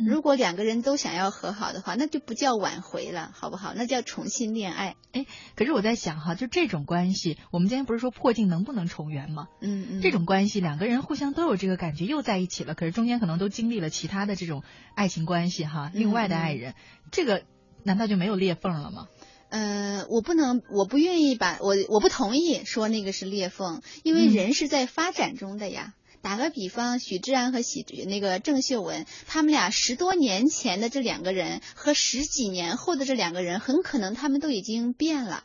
[0.00, 3.72] 嗯如果两个人都想要和好的话，那就不叫挽回了，好不好？
[3.76, 4.96] 那叫重新恋爱。
[5.12, 9.48] 哎可是我在想哈，就这种关系，我们今天不是说破镜能不能重圆吗？
[9.60, 14.62] 嗯嗯，这种关系，两个人互相都有这个感觉，又在一起了，可是中间可能都经历了其他的这种
[14.94, 16.74] 爱情关系哈，另外的爱人，
[17.10, 17.42] 这个
[17.82, 19.08] 难道就没有裂缝了吗？
[19.50, 25.94] 呃，我不能，我不愿意把我我不同意说那个是裂缝，因为嗯人是在发展中的呀。
[26.22, 35.44] 打个比方，许志安和许那个郑秀文，他们俩十多年前的这两个人和十几年后的这两个人，很可能他们都已经变了。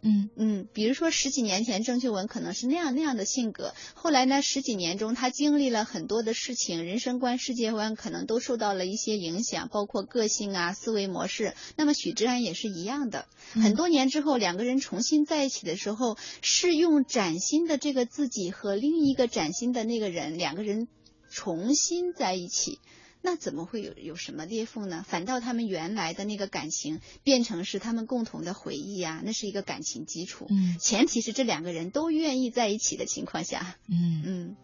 [0.00, 11.54] 嗯嗯，比如说十几年前郑秀文可能是那样那样的性格，后来呢十几年中她经历了很多的事情，人生观、世界观可能都受到了一些影响，包括个性啊、思维模式。
[11.76, 20.86] 那么许志安也是一样的，嗯很多年之后两个人重新在一起的时候，是用崭新的这个自己和另一个崭新的那个人，两个人
[21.28, 22.78] 重新在一起。
[23.20, 25.04] 那怎么会有有什么裂缝呢？
[25.06, 30.46] 反倒他们原来的那个感情变成是他们共同的回忆呀，那是一个感情基础。
[30.48, 33.76] 嗯前提是这两个人都愿意在一起的情况下。
[33.88, 34.56] 嗯嗯。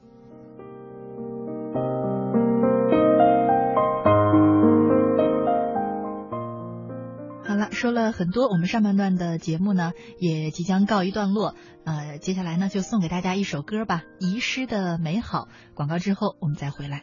[7.46, 11.54] 好了，说了很多，我们上半段的节目呢也即将告一段落。
[11.84, 15.48] 呃，接下来呢就送给大家一首歌吧，《遗失的美好》。
[15.74, 17.02] 广告之后我们再回来。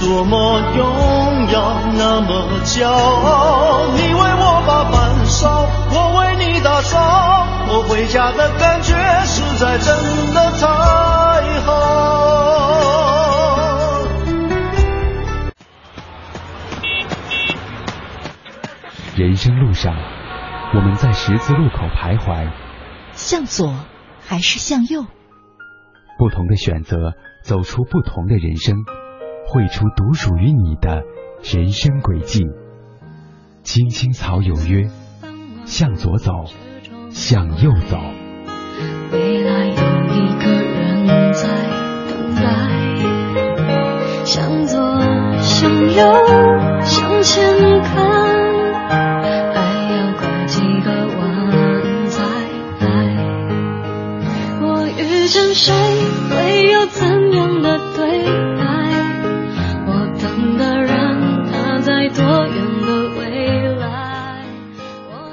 [0.00, 3.86] 多么荣耀，那么骄傲！
[3.94, 6.98] 你为我把饭烧，我为你打扫，
[7.68, 9.94] 我回家的感觉实在真
[10.34, 10.66] 的太
[11.60, 11.68] 好。
[19.16, 19.94] 人生路上，
[20.74, 22.50] 我们在十字路口徘徊，
[23.12, 23.74] 向左
[24.26, 25.06] 还是向右？
[26.18, 28.76] 不同的选择，走出不同的人生。
[29.50, 31.04] 绘出独属于你的
[31.42, 32.44] 人生轨迹。
[33.62, 34.90] 青青草有约，
[35.64, 36.32] 向左走，
[37.08, 37.96] 向右走。
[39.10, 41.48] 未来有一个人在
[42.10, 42.42] 等待，
[44.26, 44.78] 向左，
[45.40, 46.02] 向右，
[46.82, 47.96] 向前看。
[49.54, 49.56] 还
[49.94, 51.18] 要过几个弯
[52.08, 52.18] 再
[52.86, 52.86] 来。
[54.60, 54.64] 我
[54.98, 55.72] 遇见谁，
[56.28, 56.36] 会
[56.70, 58.47] 有怎样的对白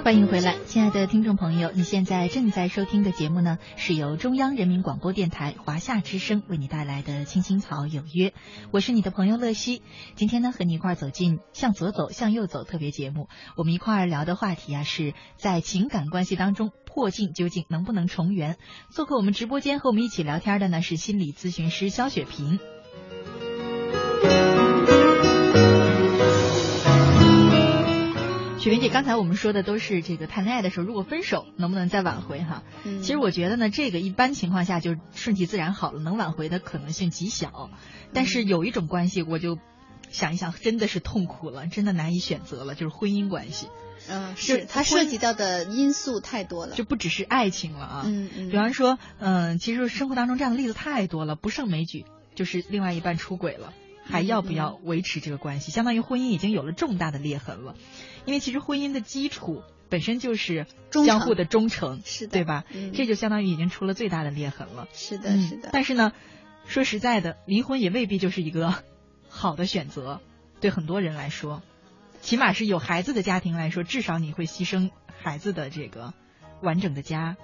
[0.05, 8.29] 欢迎回来，亲爱的听众朋友，你现在正在收听的节目呢，是由中央人民广播电台华夏之声为你带来的《青青草有约》，
[8.69, 9.81] 我是你的朋友乐西。
[10.13, 18.57] 今天呢，和你一块儿走进向左走，向右走特别节目，我们一块儿聊的话题啊，是在情感关系当中破镜究竟能不能重圆？
[18.91, 22.59] 做客我们直播间和我们一起聊天的呢，是心理咨询师肖雪萍。
[28.65, 32.63] 雪萍姐，刚才我们说的都是这个谈恋爱的时候，如果分手能不能再挽回哈？
[32.83, 37.69] 嗯其实我觉得呢，这个一般情况下就顺其自然好了，能挽回的可能性极小。
[38.11, 39.59] 但是有一种关系，我就
[40.09, 43.67] 想一想，真的是痛苦了，真的难以选择了，就是婚姻关系，
[44.09, 46.73] 嗯，是它涉及到的因素太多了。
[46.73, 48.01] 就不只是爱情了啊。
[48.07, 52.03] 嗯嗯，比方说，嗯、其实生活当中这样的例子太多了，不胜枚举。
[52.33, 53.73] 就是另外一半出轨了，
[54.05, 55.71] 还要不要维持这个关系？
[55.71, 57.75] 相当于婚姻已经有了重大的裂痕了。
[58.25, 62.63] 因为其实婚姻的基础本身就是相互的忠诚，是的，对吧？
[62.73, 64.87] 嗯这就相当于已经出了最大的裂痕了。
[64.93, 65.69] 是的，嗯是的。
[65.71, 66.11] 但是呢，
[66.65, 68.73] 说实在的，离婚也未必就是一个
[69.29, 70.21] 好的选择，
[70.61, 71.61] 对很多人来说，
[72.21, 74.89] 起码是有孩子的家庭来说，至少你会牺牲
[75.21, 76.13] 孩子的这个
[76.61, 77.37] 完整的家，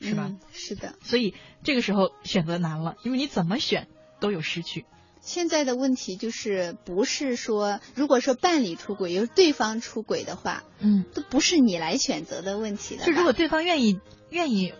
[0.00, 0.28] 是吧？
[0.28, 0.94] 嗯是的。
[1.02, 3.88] 所以这个时候选择难了，因为你怎么选
[4.20, 4.86] 都有失去。
[5.24, 13.06] 现在的问题就是，不是说，如果说伴侣出轨，由对方出轨的话，嗯，都不是你来选择的问题了吧。
[13.06, 14.74] 就如果对方愿意愿意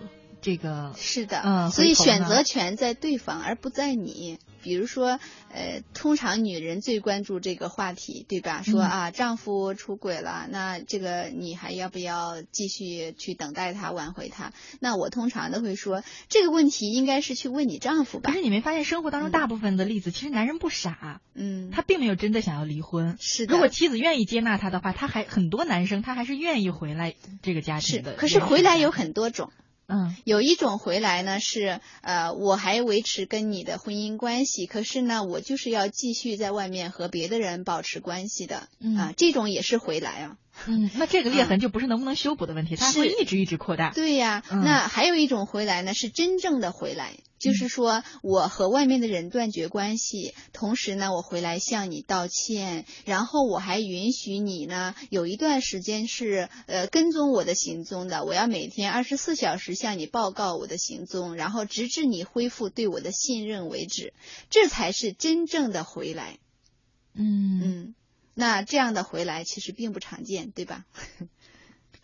[0.45, 4.39] 这个，是的，嗯所以选择权在对方，而不在你。
[4.63, 5.21] 比如说，
[5.53, 8.63] 呃，通常女人最关注这个话题，对吧？
[8.63, 14.53] 说嗯啊，丈夫出轨了，那这个你还要不要继续去等待他挽回他？
[14.81, 18.37] 那我通常都会说，这个问题应该是去问你丈夫吧可。
[18.39, 23.19] 是你没发现生活当中嗯大部分的例子，其实男人不傻，嗯，他并没有真的想要离婚。
[23.21, 23.53] 是的。
[23.53, 29.53] 如果妻子愿意接纳他的话，他还很多男生他还是愿意回来这个家庭是的。，可是回来有很多种。
[29.87, 30.15] 嗯。
[30.25, 40.37] 有一种回来呢是呃，我还维持跟你的婚姻关系，可是呢，我就是要继续在外面和别的人保持关系的啊、嗯这种也是回来啊。
[40.67, 43.01] 嗯， 那这个裂痕就不是能不能修补的问题，它是。
[43.01, 43.91] 会一直一直扩大。
[43.91, 44.63] 对呀、嗯。
[44.65, 47.15] 那还有一种回来呢是真正的回来，
[47.45, 64.15] 就是说我和外面的人断绝关系，同时呢，我回来向你道歉，然后我还允许你呢有一段时间是呃跟踪我的行踪的，我要每天二十四小时向你报告我的行踪，然后直至你恢复对我的信任为止，
[64.49, 66.39] 这才是真正的回来。
[67.13, 67.95] 嗯嗯，
[68.33, 70.87] 那这样的回来其实并不常见，对吧？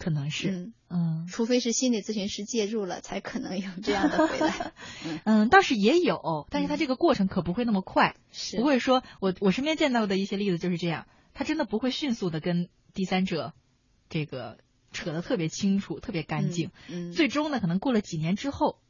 [0.00, 0.72] 可能是，嗯。
[0.88, 1.26] 嗯。
[1.30, 4.72] 除非是心理咨询师介入了，才可能有这样的回来。
[5.24, 8.56] 嗯，倒是也有，但是他这个过程可不会那么快，是。
[8.56, 13.52] 不会说我我身边见到的一些例子就是这样，他真的不会迅速的跟第三者
[14.08, 14.58] 这个
[14.90, 18.80] 扯得特别清楚、特别干净，嗯，最终呢，可能过了几年之后。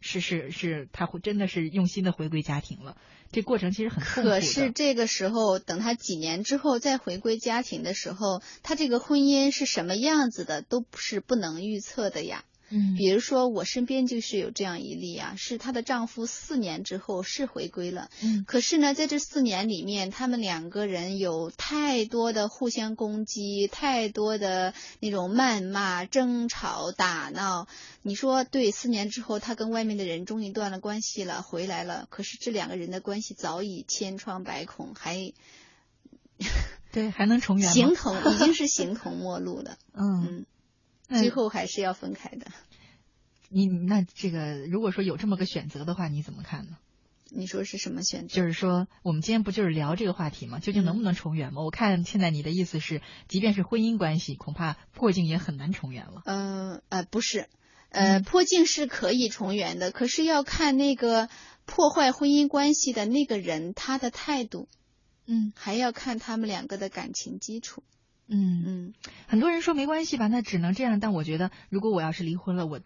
[0.00, 2.96] 是是是，他会真的是用心的回归家庭了。
[3.32, 4.28] 这过程其实很苦。
[4.28, 12.44] 可是这个时候，等他几年之后再回归家庭的时候，他这个婚姻是什么样子的，都是不能预测的呀。
[12.70, 27.66] 嗯，比如说我身边就是有这样一例啊，是她的丈夫四年之后是回归了，嗯，可是呢，在这四年里面，他们两个人有太多的互相攻击，太多的那种谩骂、争吵、打闹。
[28.02, 28.70] 你说对？
[28.70, 35.32] 四年之后，他跟外面的人终于断了关系了，回来了，可是这两个人的关系早已千疮百孔，还
[36.92, 37.72] 对还能重圆吗？
[37.72, 39.76] 形同已经是形同陌路了。
[39.92, 40.46] 嗯。
[41.10, 42.46] 最后还是要分开的。
[43.48, 46.78] 你那这个，如果说有这么个选择的话，你怎么看呢？
[47.32, 48.34] 你说是什么选择？
[48.34, 50.58] 就是说，我们今天不就是聊这个话题吗？
[50.58, 51.62] 究竟能不能重圆吗？
[51.62, 56.22] 我看现在你的意思是，即便是婚姻关系，恐怕破镜也很难重圆了。
[56.24, 57.48] 嗯呃不是，
[57.90, 61.28] 呃破镜是可以重圆的，可是要看那个
[61.66, 64.68] 破坏婚姻关系的那个人他的态度，
[65.26, 67.84] 嗯还要看他们两个的感情基础。
[68.30, 68.94] 嗯嗯
[69.26, 71.00] 很多人说没关系吧，那只能这样。
[71.00, 72.80] 但我觉得，如果我要是离婚了，我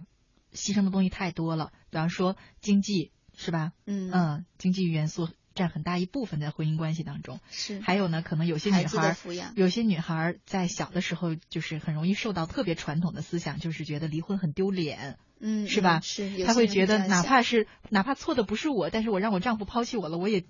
[0.53, 3.73] 牺牲的东西太多了，比方说经济，是吧？
[3.87, 7.41] 嗯嗯，经济元素占很大一部分在婚姻关系当中。
[7.51, 9.17] 是还有呢，可能有些女孩。
[9.57, 20.45] 有些女孩儿在小的时候就是很容易受到特别传统的思想，就是觉得离婚很丢脸，嗯是吧嗯是，有她会觉得哪怕是哪怕错的不是我，但是我让我丈夫抛弃我了，我也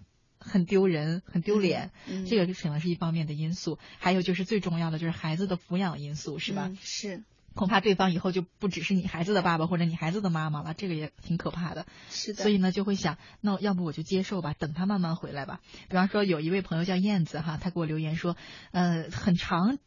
[0.45, 1.91] 很丢人，很丢脸。
[2.07, 6.69] 嗯这个可能是一方面的因素，还有就是最重要的就是孩子的抚养因素，是吧？
[6.69, 7.23] 嗯是
[7.55, 11.87] 恐怕对方以后就不只是你孩子的爸爸或者你孩子的妈妈了，这个也挺可怕的。
[12.11, 12.43] 是的。
[12.43, 15.61] 所以呢，就会想，那要不我就接受吧，等他慢慢回来吧。
[15.89, 18.37] 比方说，有一位朋友叫燕子哈，他给我留言说，
[18.73, 19.79] 呃，很长，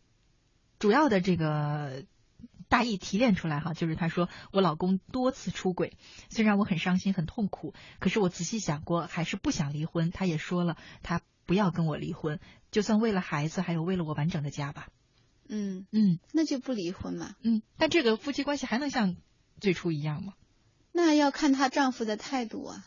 [0.80, 2.06] 主要的这个
[2.70, 5.98] 大意提炼出来哈，就是他说我老公多次出轨，
[6.30, 10.12] 虽然我很伤心很痛苦，可是我仔细想过，还是不想离婚。
[10.12, 12.40] 他也说了，他不要跟我离婚，
[12.72, 14.90] 就算为了孩子，还有为了我完整的家吧。
[15.48, 17.36] 嗯，嗯那就不离婚嘛。
[17.42, 19.16] 嗯，但这个夫妻关系还能像
[19.62, 20.34] 最初一样吗？
[20.92, 22.86] 那要看她丈夫的态度啊，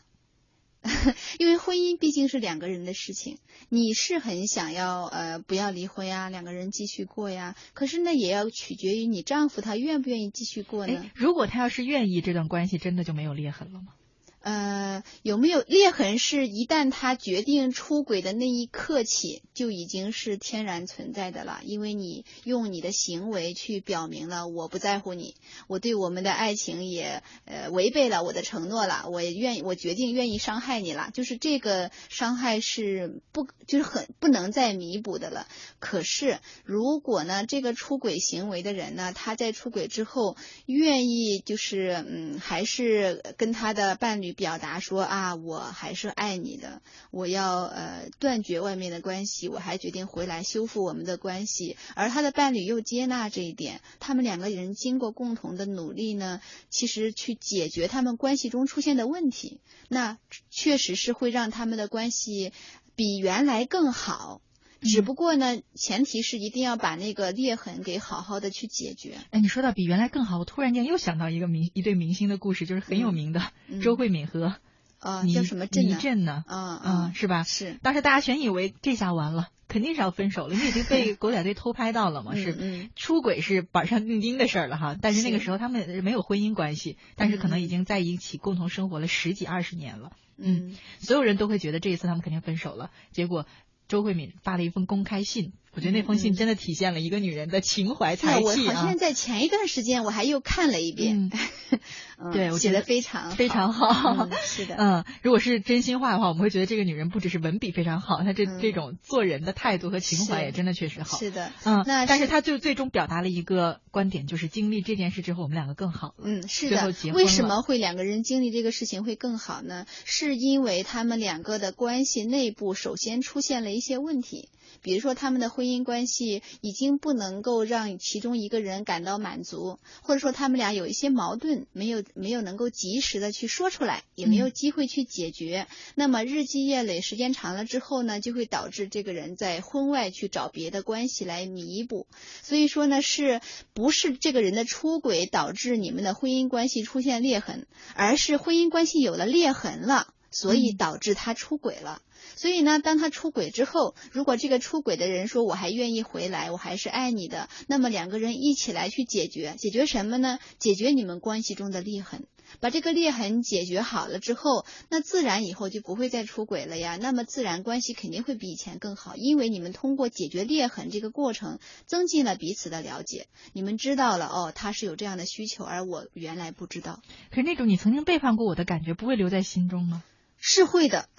[1.39, 3.39] 因为婚姻毕竟是两个人的事情。
[3.69, 11.11] 你是很想要呃不要离婚呀，两个人继续过呀，可是那也要取决于你丈夫他愿不愿意继续过呢？
[11.15, 13.95] 如果他要是愿意，这段关系真的就没有裂痕了吗？
[14.43, 16.19] 呃，有没有裂痕？
[16.19, 21.61] 是一旦他决定出轨的那一刻起，就已经是天然存在的了。
[21.63, 25.35] 因为你用你的行为去表明了我不在乎你，
[25.69, 31.11] 我对我们的爱情也呃违背了我的承诺了，我愿意，我决定愿意伤害你了。
[31.13, 35.47] 就是这个伤害是不就是很不能再弥补的了。
[35.81, 44.30] 可是如果呢，这个出轨行为的人呢，他在出轨之后愿意就是嗯，还是跟他的伴侣。
[44.33, 51.77] 表达说啊，我还是爱你的，我要呃断绝外面的关系，我还决定回来修复我们的关系。
[51.95, 60.19] 而他的伴侣又接纳这一点，他们两个人经过共同的努力呢，其实去解决他们关系中出现的问题，那
[60.51, 62.53] 确实是会让他们的关系
[62.95, 64.41] 比原来更好。
[64.81, 69.19] 只不过呢，前提是一定要把那个裂痕给好好的去解决。
[69.31, 74.57] 哎，你说到比原来更好，我突然间又想到一个明一对明星的故事，就是很有名的、嗯、周慧敏和
[74.99, 76.45] 啊、倪叫什么震倪震呢？
[76.47, 77.43] 啊啊，是吧？
[77.43, 77.79] 是。
[77.83, 84.97] 当时大家全以为这下完了，肯定是要分手了，因为已经被 狗仔队偷拍到了嘛，是嗯出轨是板上钉钉的事儿了哈。
[85.01, 90.13] 但是那个时候他们没有婚姻关系，但是可能已经在一起共同生活了十几二十年了。
[90.37, 93.47] 嗯，所有人都会觉得这一次他们肯定分手了，结果。
[93.91, 98.73] 周慧敏发了一封公开信，我觉得那封信真的体现了一个女人的情怀才气啊！
[98.73, 101.31] 我好像在前一段时间我还又看了一遍，
[102.19, 104.29] 嗯、对我写的非常非常好。
[104.43, 111.17] 是的，嗯，如果是真心话的话，我们会觉得这个女人不只是文笔非常好，她这这种做人的态度和情怀也真的确实好。
[111.19, 116.15] 是的，嗯，那但是她就最终表达了一个观点，就是经历这件事之后，我们两个更好了。
[116.25, 116.93] 嗯，是的。
[117.15, 119.87] 为什么会两个人经历这个事情会更好呢？
[120.05, 124.49] 是因为他们两个的关系内部首先出现了一些问题。
[124.83, 135.67] 比如说，他们的婚姻关系已经不能够让其中一个人感到满足，或者说他们俩有一些矛盾，没有没有能够及时的去说出来，也没有机会去解决。
[135.95, 142.07] 那么日积月累，时间长了之后呢，就会导致这个人在婚外去找别的关系来弥补。
[142.43, 143.41] 所以说呢，是
[143.75, 152.01] 不是这个人的出轨导致你们的婚姻关系出现裂痕，而是婚姻关系有了裂痕了，所以导致他出轨了。
[152.41, 160.39] 所以呢，当他出轨之后，如果这个出轨的人说我还愿意回来，我还是爱你的，那么两个人一起来去解决，解决什么呢？
[160.59, 162.25] 解决你们关系中的裂痕，
[162.59, 166.97] 把这个裂痕解决好了之后，那自然以后就不会再出轨了呀。
[166.97, 177.03] 那么自然关系肯定会比以前更好，因为你们通过解决裂痕这个过程，增进了彼此的了解，你们知道了哦，他是有这样的需求，而我原来不知道。
[177.29, 180.03] 可是那种你曾经背叛过我的感觉，不会留在心中吗？
[180.43, 181.10] 是会的，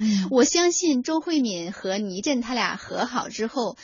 [0.30, 3.76] 我相信周慧敏和倪震他俩和好之后，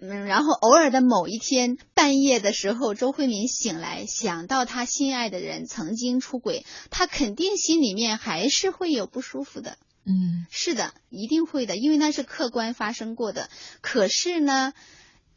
[0.00, 9.76] 嗯，然后偶尔的某一天半夜的时候，周慧敏醒来想到她心爱的人曾经出轨，她肯定心里面还是会有不舒服的。
[10.06, 13.50] 嗯，是的，一定会的，因为那是客观发生过的。
[13.80, 14.72] 可是呢？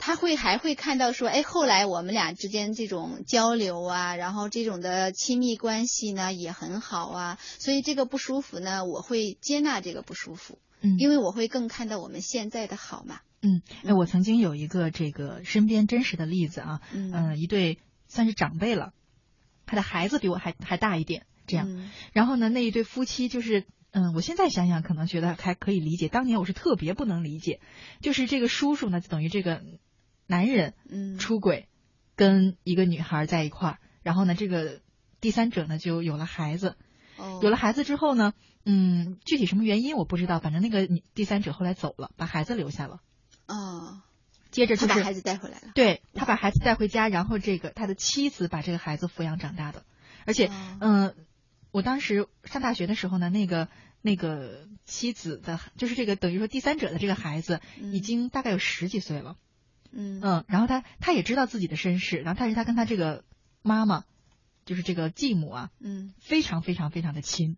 [0.05, 17.79] 他会还会看到说，哎，后来我们俩之间这种交流啊，然后这种的亲密关系呢也很好啊，所以这个不舒服呢，我会接纳这个不舒服，嗯，因为我会更看到我们现在的好嘛，嗯，哎，我曾经有一个这个身边真实的例子啊，嗯，一对
[18.09, 18.91] 算是长辈了，
[19.65, 23.63] 他的孩子比我还还大一点，这样，嗯然后呢，那一对夫妻就是。
[23.95, 26.07] 嗯，我现在想想，可能觉得还可以理解。
[26.07, 27.59] 当年我是特别不能理解，
[28.01, 29.61] 就是这个叔叔呢，等于这个
[30.33, 31.17] 男人嗯。
[31.19, 31.67] 出轨，
[32.15, 34.81] 跟一个女孩在一块儿，然后呢，这个
[35.21, 36.75] 第三者呢就有了孩子，
[37.17, 37.39] 哦。
[37.43, 38.33] 有了孩子之后呢，
[38.65, 43.01] 嗯，具体什么原因我不知道，反正那个第三者后来走了，把孩子留下了，
[43.47, 44.01] 哦，
[44.49, 49.83] 接着就是他把孩子带回来了，对他把孩子带回家，然后这个他的妻子把这个孩子抚养长大的，
[50.25, 50.77] 而且哦。
[50.79, 51.15] 嗯。
[51.73, 53.67] 我当时上大学的时候呢，那个
[54.03, 59.37] 那个妻子的，就是这个等于说第三者的这个孩子，已经大概有十几岁了，
[59.93, 60.19] 嗯。
[60.21, 63.23] 嗯，然后他他也知道自己的身世，然后但是他跟他这个
[63.61, 64.03] 妈妈，
[64.65, 67.57] 就是这个继母啊，嗯，非常非常非常的亲，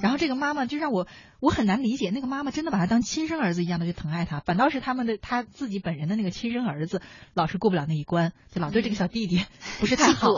[0.00, 1.06] 然后这个妈妈就让我
[1.40, 7.02] 我很难理解，那个妈妈真的把他当亲生儿子一样的去疼爱他，反倒是他们的他自己本人的那个亲生儿子
[7.34, 9.44] 老是过不了那一关，就老对这个小弟弟
[9.80, 10.28] 不是太好，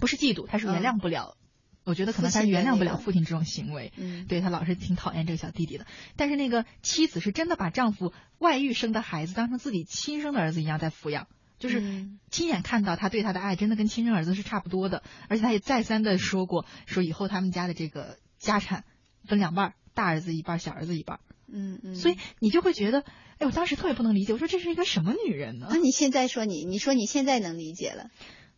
[0.00, 1.36] 不是嫉妒，他是原谅不了。
[1.84, 5.86] 我觉得可能他原谅不了父亲这种行为，嗯，对他老是挺讨厌这个小弟弟的。
[6.16, 11.26] 但是那个妻子是真的把丈夫外遇生的孩子当成自己亲生的儿子一样在抚养，
[11.58, 15.02] 就是亲眼看到他对他的爱真的跟亲生儿子是差不多的。
[15.28, 18.84] 而且他也再三的说过，说以后他们家的这个家产
[19.24, 21.18] 分两半，大儿子一半，小儿子一半。
[21.52, 21.94] 嗯嗯。
[21.96, 23.04] 所以你就会觉得，
[23.38, 25.66] 哎，我当时特别不能理解，我说这是一个什么女人呢？
[25.68, 28.10] 那你现在说你，你说你现在能理解了。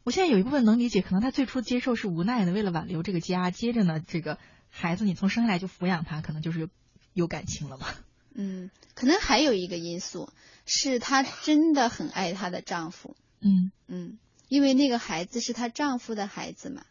[0.05, 3.51] 我现在有一部分能理解，可能他最初接受是无奈的，为了挽留这个家。
[3.51, 4.39] 接着呢，这个
[4.69, 6.69] 孩子你从生下来就抚养他，可能就是
[7.15, 7.87] 有感情了嘛？
[8.35, 10.31] 嗯，可能还有一个因素
[10.67, 13.17] 是她真的很爱她的丈夫。
[13.41, 16.85] 嗯嗯，因为那个孩子是她丈夫的孩子嘛。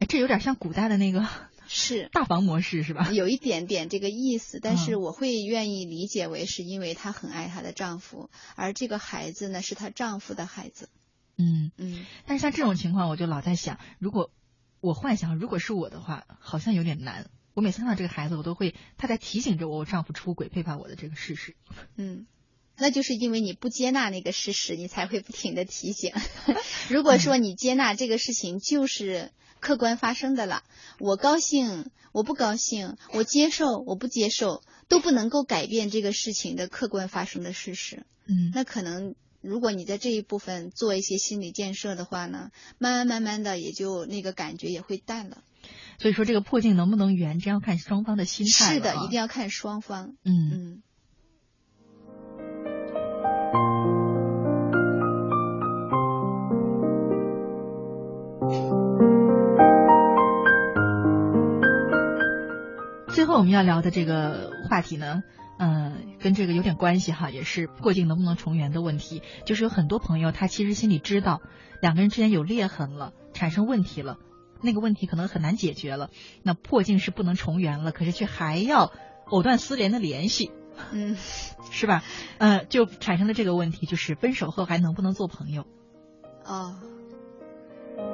[0.00, 1.28] 哎，这有点像古代的那个
[1.68, 3.12] 是 大房模式是吧？
[3.12, 10.88] 有一点点这个意思，但是我会愿意理解为是因为她很爱她的丈夫，而这个孩子呢是她丈夫的孩子。
[11.38, 14.30] 嗯嗯，但是像这种情况，我就老在想，如果
[14.80, 17.30] 我幻想，如果是我的话，好像有点难。
[17.54, 21.54] 我每次看到这个孩子，我都会他在提醒着我，我丈夫出轨背叛我的这个事实。
[21.96, 22.26] 嗯，
[22.78, 26.12] 那就是因为你不接纳那个事实，你才会不停的提醒。
[26.88, 30.62] 如果说你接纳这个事情就是客观发生的了，
[30.98, 38.06] 我高兴，我不高兴，我接受，我不接受，都不能够改变这个事情的客观发生的事实。
[38.26, 39.14] 嗯，那可能。
[39.42, 45.42] 如果你在这一部分做一些心理建设的话呢，慢慢慢慢的也就那个感觉也会淡了。
[45.98, 48.74] 所以说这个破镜能不能圆，这要看双方的心态。
[48.74, 50.14] 是的，一定要看双方。
[50.24, 50.82] 嗯嗯。
[63.14, 69.22] 最后我们要聊的这个话题呢，嗯、呃，跟这个有点关系哈，也是破镜能不能重圆的问题。
[69.46, 71.40] 就是有很多朋友他其实心里知道
[71.80, 74.18] 两个人之间有裂痕了，产生问题了，
[74.60, 76.10] 那个问题可能很难解决了，
[76.42, 78.90] 那破镜是不能重圆了，可是却还要
[79.26, 80.50] 藕断丝连的联系。
[80.90, 81.16] 嗯，
[81.70, 82.02] 是吧？
[82.38, 85.64] 呃，就产生了这个问题，就是分手后还能不能做朋友？
[86.44, 86.74] 哦，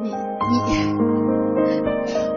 [0.02, 2.27] 你你。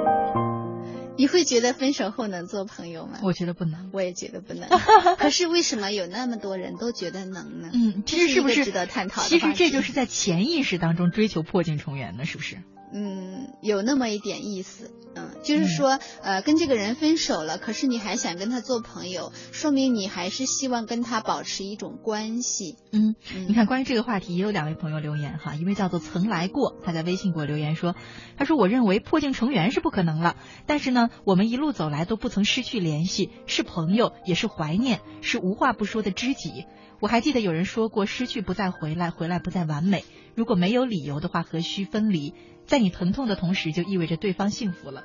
[1.21, 3.19] 你会觉得分手后能做朋友吗？
[3.21, 4.67] 我觉得不能，我也觉得不能。
[5.19, 7.69] 可是为什么有那么多人都觉得能呢？
[7.71, 9.21] 嗯，这是是不是值得探讨？
[9.21, 12.57] 其实这就是在潜意识当中追求破镜重圆呢，是不是？
[12.93, 14.91] 嗯，有那么一点意思。
[15.13, 22.77] 嗯，就是说，呃，跟这个人分手了，可是你还想跟他做朋友，说明你还是希望跟他保持一种关系。
[22.93, 23.15] 嗯，
[23.47, 27.93] 你看，关于这个话题，也有两位朋友留言哈，一位叫做曾来过，他在微信给我留言说，
[28.37, 36.65] 他说我认为破镜重圆是不可能了，但是呢，我们一路走来都不曾失去联系，是朋友，也是怀念，是无话不说的知己。
[37.01, 40.05] 我还记得有人说过，失去不再回来，回来不再完美。
[40.35, 42.33] 如果没有理由的话，何须分离？
[42.71, 45.03] 在你疼痛的同时，就意味着对方幸福了。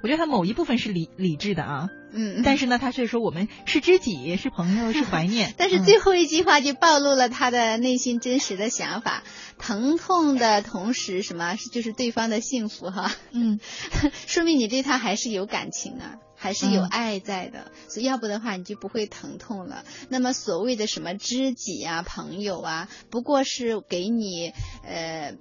[0.00, 5.52] 我觉得他某一部分是理理智的啊，嗯，但是呢，他却说我们是知己，是朋友，是怀念。
[5.58, 9.24] 但是最后一句话就暴露了他的内心真实的想法：
[9.58, 13.12] 疼痛的同时，什么是就是对方的幸福哈？
[13.32, 13.58] 嗯，
[14.28, 17.72] 说明你对他还是有感情啊，还是有爱在的。
[17.88, 19.84] 所以要不的话，你就不会疼痛了。
[20.08, 24.52] 那么所谓的什么知己啊、朋友啊，不过是给你
[24.84, 25.34] 呃。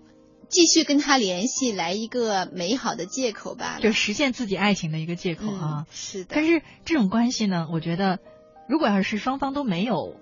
[0.49, 5.85] 继续跟他联系，来一个美好的借口吧，就实现自己爱情的一个借口啊。
[5.91, 6.31] 是的。
[6.33, 8.19] 但是这种关系呢，我觉得，
[8.67, 10.15] 如果要是双方都没有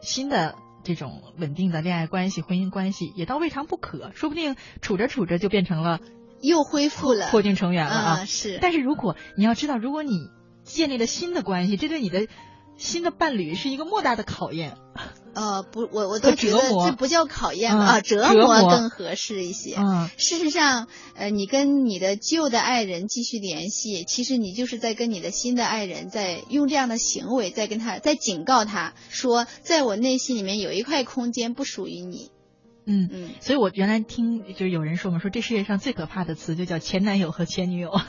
[0.00, 0.54] 新的
[0.84, 4.12] 这种稳定的恋爱关系、婚姻关系，也倒未尝不可。
[4.14, 5.98] 说不定处着处着就变成了
[6.40, 8.24] 又恢复了破镜重圆了啊。
[8.24, 8.58] 是。
[8.62, 10.28] 但是如果你要知道，如果你
[10.62, 12.28] 建立了新的关系，这对你的
[12.76, 14.76] 新的伴侣是一个莫大的考验。
[15.34, 19.76] 呃，不，我我都觉得这不叫考验啊，折磨更合适一些。
[19.78, 32.31] 嗯，事实上，呃，你跟你的旧的爱人继续联系，其实你就是在跟你的新的爱人在用这样的行为在跟他在警告他说，在我内心里面有一块空间不属于你。
[32.84, 38.00] 嗯嗯，所以我原来听就是有人说嘛，说这世界上最可怕的词就叫前男友和前女友，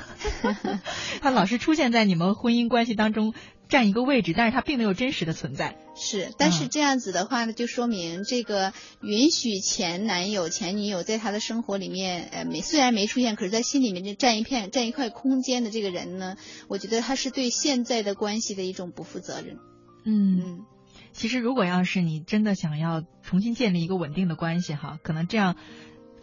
[1.21, 3.33] 他老是出现在你们婚姻关系当中。
[3.69, 5.77] 占一个位置，但是他并没有真实的存在。
[5.95, 8.71] 是，但是这样子的话呢，就说明这个
[9.01, 16.35] 允许前男友、前女友在他的生活里面，呃，没虽然没出现，可是在心里面就占一片、占一块空间的这个人呢，
[16.67, 19.57] 我觉得他是对现在的关系的一种不负责任。
[20.05, 20.65] 嗯嗯，
[21.13, 25.55] 其实如果要是你真的想要重新建立一个稳定的关系，哈，可能这样。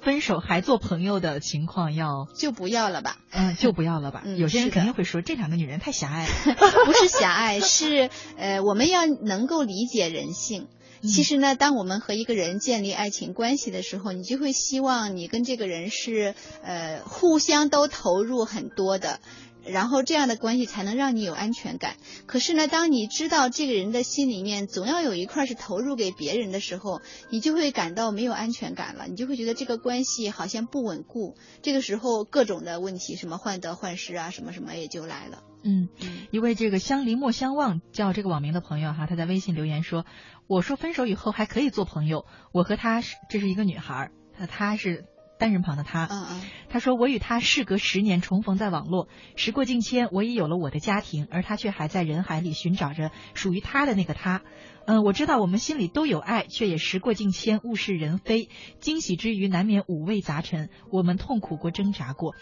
[0.03, 4.23] 分手还做朋友的情况要就不要了吧，嗯，就不要了吧。
[4.25, 6.33] 嗯，有些人肯定会说这两个女人太狭隘了，
[6.87, 10.69] 不是狭隘，是呃，我们要能够理解人性。
[11.03, 19.21] 其实呢，当我们和一个人建立爱情关系的时候，你就会希望你跟这个人是呃互相都投入很多的。
[19.67, 21.97] 然后这样的关系才能让你有安全感。
[22.27, 27.01] 可是呢，当你知道这个人的心里面总要有一块是投入给别人的时候，
[27.31, 29.07] 你就会感到没有安全感了。
[29.09, 31.37] 你就会觉得这个关系好像不稳固。
[31.63, 35.43] 这个时候各种的问题，什么患得患失啊，什么什么也就来了。
[35.63, 35.89] 嗯，
[36.31, 40.07] 一位这个相离莫相忘叫这个网名的朋友哈，他在微信留言说
[40.49, 45.05] ：“我说分手以后还可以做朋友，我和他是这是一个女孩，她她是。”
[45.41, 54.43] 单人旁的他，嗯嗯，他说我与他事隔十年重逢在网络，时过境迁，我已有了我的家庭，而他却还在人海里寻找着属于他的那个他。
[54.85, 60.69] 嗯，我知道我们心里都有爱，却也时过境迁，物是人非，惊喜之余难免五味杂陈。
[60.91, 62.35] 我们痛苦过，挣扎过，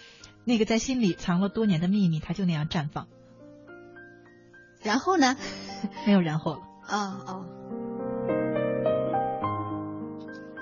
[0.44, 3.06] 那个在心里藏了多年的秘密，他就那样绽放。
[4.82, 5.36] 然后呢？
[6.04, 6.60] 没有然后了。
[6.88, 6.96] 哦
[7.26, 7.67] 哦。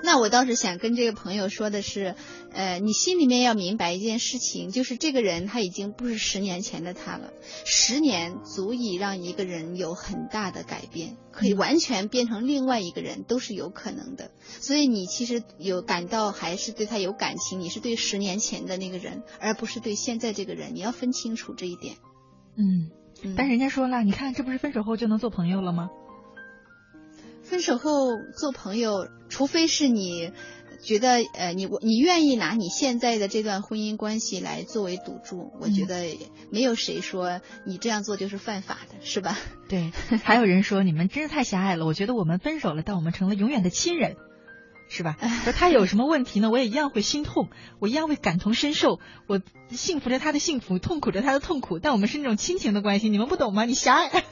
[0.07, 2.15] 那我倒是想跟这个朋友说的是，
[2.53, 7.33] 呃，你心里面要明白一件事情，就是这个人他已经不是十年前的他了。
[7.65, 14.31] 十年足以让一个人有很大的改变，可以完全变成另外一个人，都是有可能的。
[14.61, 20.73] 所以你其实有感到还是对他有感情，你是对十年前的那个人，而不是对现在这个人。
[20.73, 21.97] 你要分清楚这一点。
[22.55, 22.89] 嗯，
[23.35, 25.89] 但是人家说了，你看这不是分手后就能做朋友了吗？
[27.49, 30.31] 分手后做朋友，除非是你
[30.83, 36.17] 觉得呃，你我你愿意拿你现在的这段婚姻关系来作为赌注，我觉得
[36.51, 39.37] 没有谁说你这样做就是犯法的，是吧？
[39.69, 39.91] 对，
[40.23, 41.85] 还有人说你们真是太狭隘了。
[41.85, 44.17] 我觉得我们分手了，但我们成了永远的亲人。
[44.89, 45.17] 是吧？
[45.43, 51.79] 说他有什么问题呢，我也一样会心痛，我一样会感同身受，我幸福着他的幸福，痛苦着他的痛苦。
[51.79, 53.65] 但我们是那种亲情的关系，你们不懂吗？
[53.65, 54.23] 你狭隘，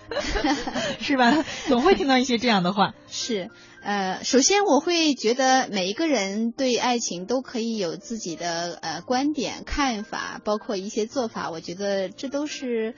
[0.99, 1.43] 是吧？
[1.67, 2.93] 总会听到一些这样的话。
[3.07, 3.49] 是，
[3.81, 11.49] 呃，首先我会觉得每一个人对爱情都可以有自己的呃观点、看法，包括一些做法。
[11.51, 12.95] 我觉得这都是。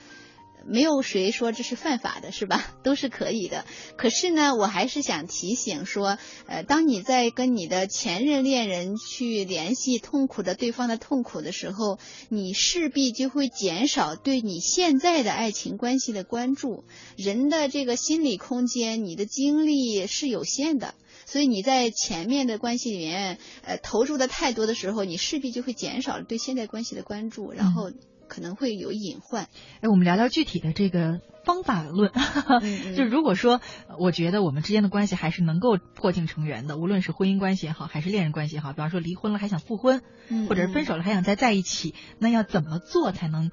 [0.66, 2.74] 没有谁说这是犯法的，是吧？
[2.82, 3.64] 都是可以的。
[3.96, 11.98] 可是呢，我还是想提醒说，呃，当你在跟你的前任恋人去联系痛苦的对方的痛苦的时候，
[12.28, 16.84] 你势必就会减少对你现在的爱情关系的关注。
[17.16, 20.94] 人的这个心理空间，你的精力是有限的，
[21.26, 27.90] 所以你在前面的关系里面，呃，投入的太多的时候，你势必就会减少对现在关系的关注，然后。
[28.28, 29.48] 可能会有隐患。
[29.80, 32.12] 哎，我们聊聊具体的这个方法论。
[32.96, 33.60] 就如果说，
[33.98, 40.02] 我觉得我们之间的关系还是能够破镜重圆的，无论是婚姻关系也好，还是恋人关系也好，比方说离婚了还想复婚，
[40.48, 43.50] 或者是分手了还想再在一起，那要怎么做才能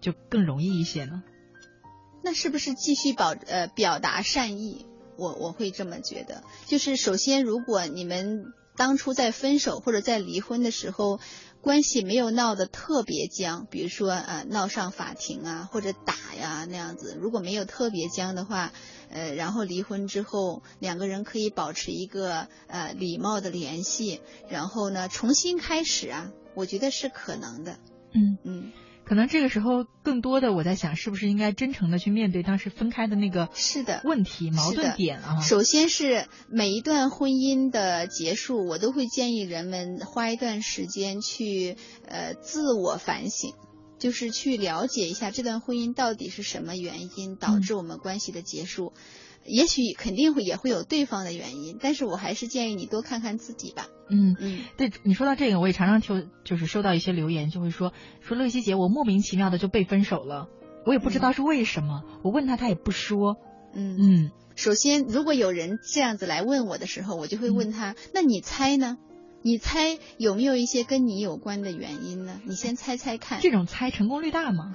[0.00, 1.22] 就更容易一些呢？
[2.24, 4.86] 那是不是继续保呃表达善意？
[5.16, 6.42] 我我会这么觉得。
[6.66, 8.46] 就是首先，如果你们
[8.76, 11.20] 当初在分手或者在离婚的时候。
[11.62, 17.16] 关系没有闹得特别僵，比如说呃闹上法庭啊，或者打呀那样子。
[17.20, 18.72] 如果没有特别僵的话，
[19.10, 27.78] 呃，然后离婚之后，两个人可以保持一个呃礼貌的联系，然后呢重新开始啊，我觉得是可能的。
[28.12, 28.72] 嗯嗯。
[29.10, 35.40] 可能这个时候，更多的我在想，是不是应该真诚的去面对当时分开的那个是的问题、矛盾点啊？
[35.40, 43.52] 首先是每一段婚姻的结束，我都会建议人们花一段时间去呃自我反省，
[43.98, 48.92] 就是去了解一下这段婚姻到底是什么原因导致我们关系的结束。
[49.44, 53.88] 也许肯定会也会有对方的原因，但是我还是建议你多看看自己吧。
[54.08, 60.48] 嗯嗯，对你说到这个，我也常常就就是收到一些留言，就会说说乐西姐，我莫名其妙的就被分手了，
[60.84, 63.36] 我也不知道是为什么，我问他他也不说。
[63.72, 68.98] 嗯嗯，首先如果有人这样子来问我的时候，我就会问他，那你猜呢？
[69.42, 72.40] 你猜有没有一些跟你有关的原因呢？
[72.44, 73.40] 你先猜猜看。
[73.40, 74.74] 这种猜成功率大吗？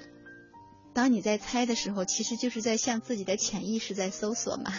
[0.96, 4.72] 当你在猜的时候，其实就是在向自己的潜意识在搜索嘛。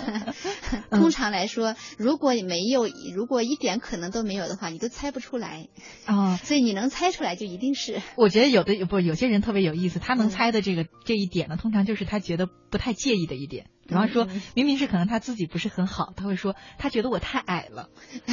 [0.92, 5.68] 通常来说，如果没有，如果一点可能都没有的话，你都猜不出来
[6.04, 6.36] 啊。
[6.36, 8.02] 所以你能猜出来，就一定是。
[8.16, 13.68] 我觉得有的不，有些人特别有意思，他能猜的这个这一点呢，通常就是他觉得不太介意的一点。
[13.88, 17.88] 比方说，明明是可能他自己不是很好，他会说他觉得我太矮了，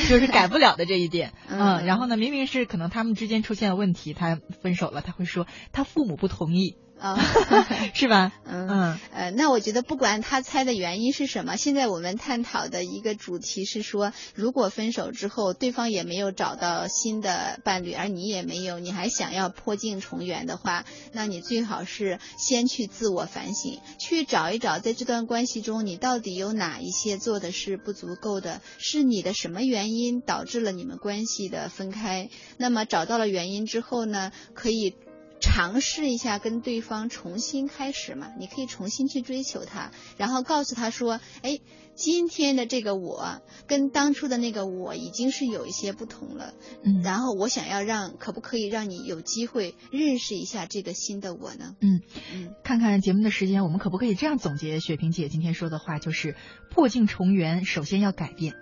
[0.10, 1.34] 就是改不了的这一点。
[1.48, 6.76] 嗯，然后呢，明明是可能他们之间出现了问题，他分手了，他会说他父母不同意。
[7.00, 7.18] 啊，
[7.96, 8.34] 是吧？
[8.46, 32.30] 嗯嗯呃，那我觉得不管他猜的原因是什么，现在我们探讨的一个主题是说，如果分手之后对方也没有找到新的伴侣，而你也没有，你还想要破镜重圆的话，那你最好是先去自我反省，去找一找在这段关系中你到底有哪一些做的是不足够的，是你的什么原因导致了你们关系的分开？
[32.58, 34.96] 那么找到了原因之后呢，可以。
[35.40, 41.60] 尝试一下跟对方重新开始嘛，你可以重新去追求他，然后告诉他说，哎，
[41.96, 51.76] 今天的这个我跟当初的那个我已经是有一些不同了，嗯，然后我想要让，可不可以让你有机会认识一下这个新的我呢？
[51.80, 52.02] 嗯
[52.34, 56.36] 嗯，看看节目的时间，我们可不可以这样总结雪萍姐今天说的话，就是
[56.70, 58.54] 破镜重圆，首先要改变。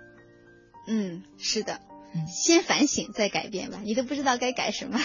[0.86, 1.80] 嗯，是的。
[2.26, 5.00] 先反省再改变吧，你都不知道该改什么，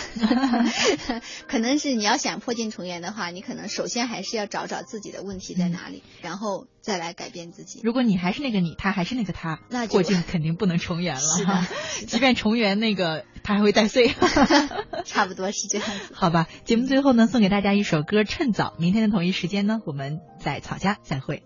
[1.47, 7.81] 可能是你要想破镜重圆的话，你可能首先还是要找找自己的问题在哪里，然后再来改变自己。
[7.83, 11.21] 如果你还是那个你，他还是那个他，那破镜肯定不能重圆了。
[11.37, 11.67] 是的，
[12.07, 14.13] 即便重圆，那个他还会带碎。
[15.05, 16.13] 差不多是这样子。
[16.13, 21.43] 好吧，节目最后呢，送给大家一首歌《趁早》，明天的同一时间呢，我们在草家再会。